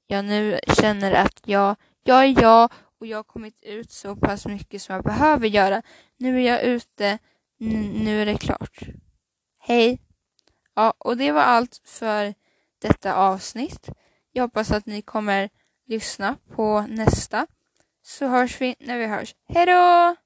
jag 0.06 0.24
nu 0.24 0.58
känner 0.80 1.12
att 1.12 1.40
jag, 1.44 1.76
jag 2.02 2.24
är 2.24 2.42
jag 2.42 2.72
och 3.00 3.06
jag 3.06 3.18
har 3.18 3.24
kommit 3.24 3.62
ut 3.62 3.90
så 3.90 4.16
pass 4.16 4.46
mycket 4.46 4.82
som 4.82 4.94
jag 4.94 5.04
behöver 5.04 5.48
göra. 5.48 5.82
Nu 6.16 6.42
är 6.42 6.46
jag 6.46 6.62
ute, 6.62 7.18
nu 7.58 8.22
är 8.22 8.26
det 8.26 8.38
klart. 8.38 8.80
Hej! 9.58 10.00
Ja, 10.74 10.94
och 10.98 11.16
det 11.16 11.32
var 11.32 11.42
allt 11.42 11.80
för 11.84 12.34
detta 12.78 13.14
avsnitt. 13.14 13.88
Jag 14.32 14.42
hoppas 14.42 14.70
att 14.70 14.86
ni 14.86 15.02
kommer 15.02 15.48
lyssna 15.86 16.36
på 16.54 16.80
nästa. 16.80 17.46
Så 18.08 18.26
hörs 18.26 18.60
vi 18.60 18.74
när 18.80 18.98
vi 18.98 19.06
hörs. 19.06 19.34
Hejdå! 19.48 20.16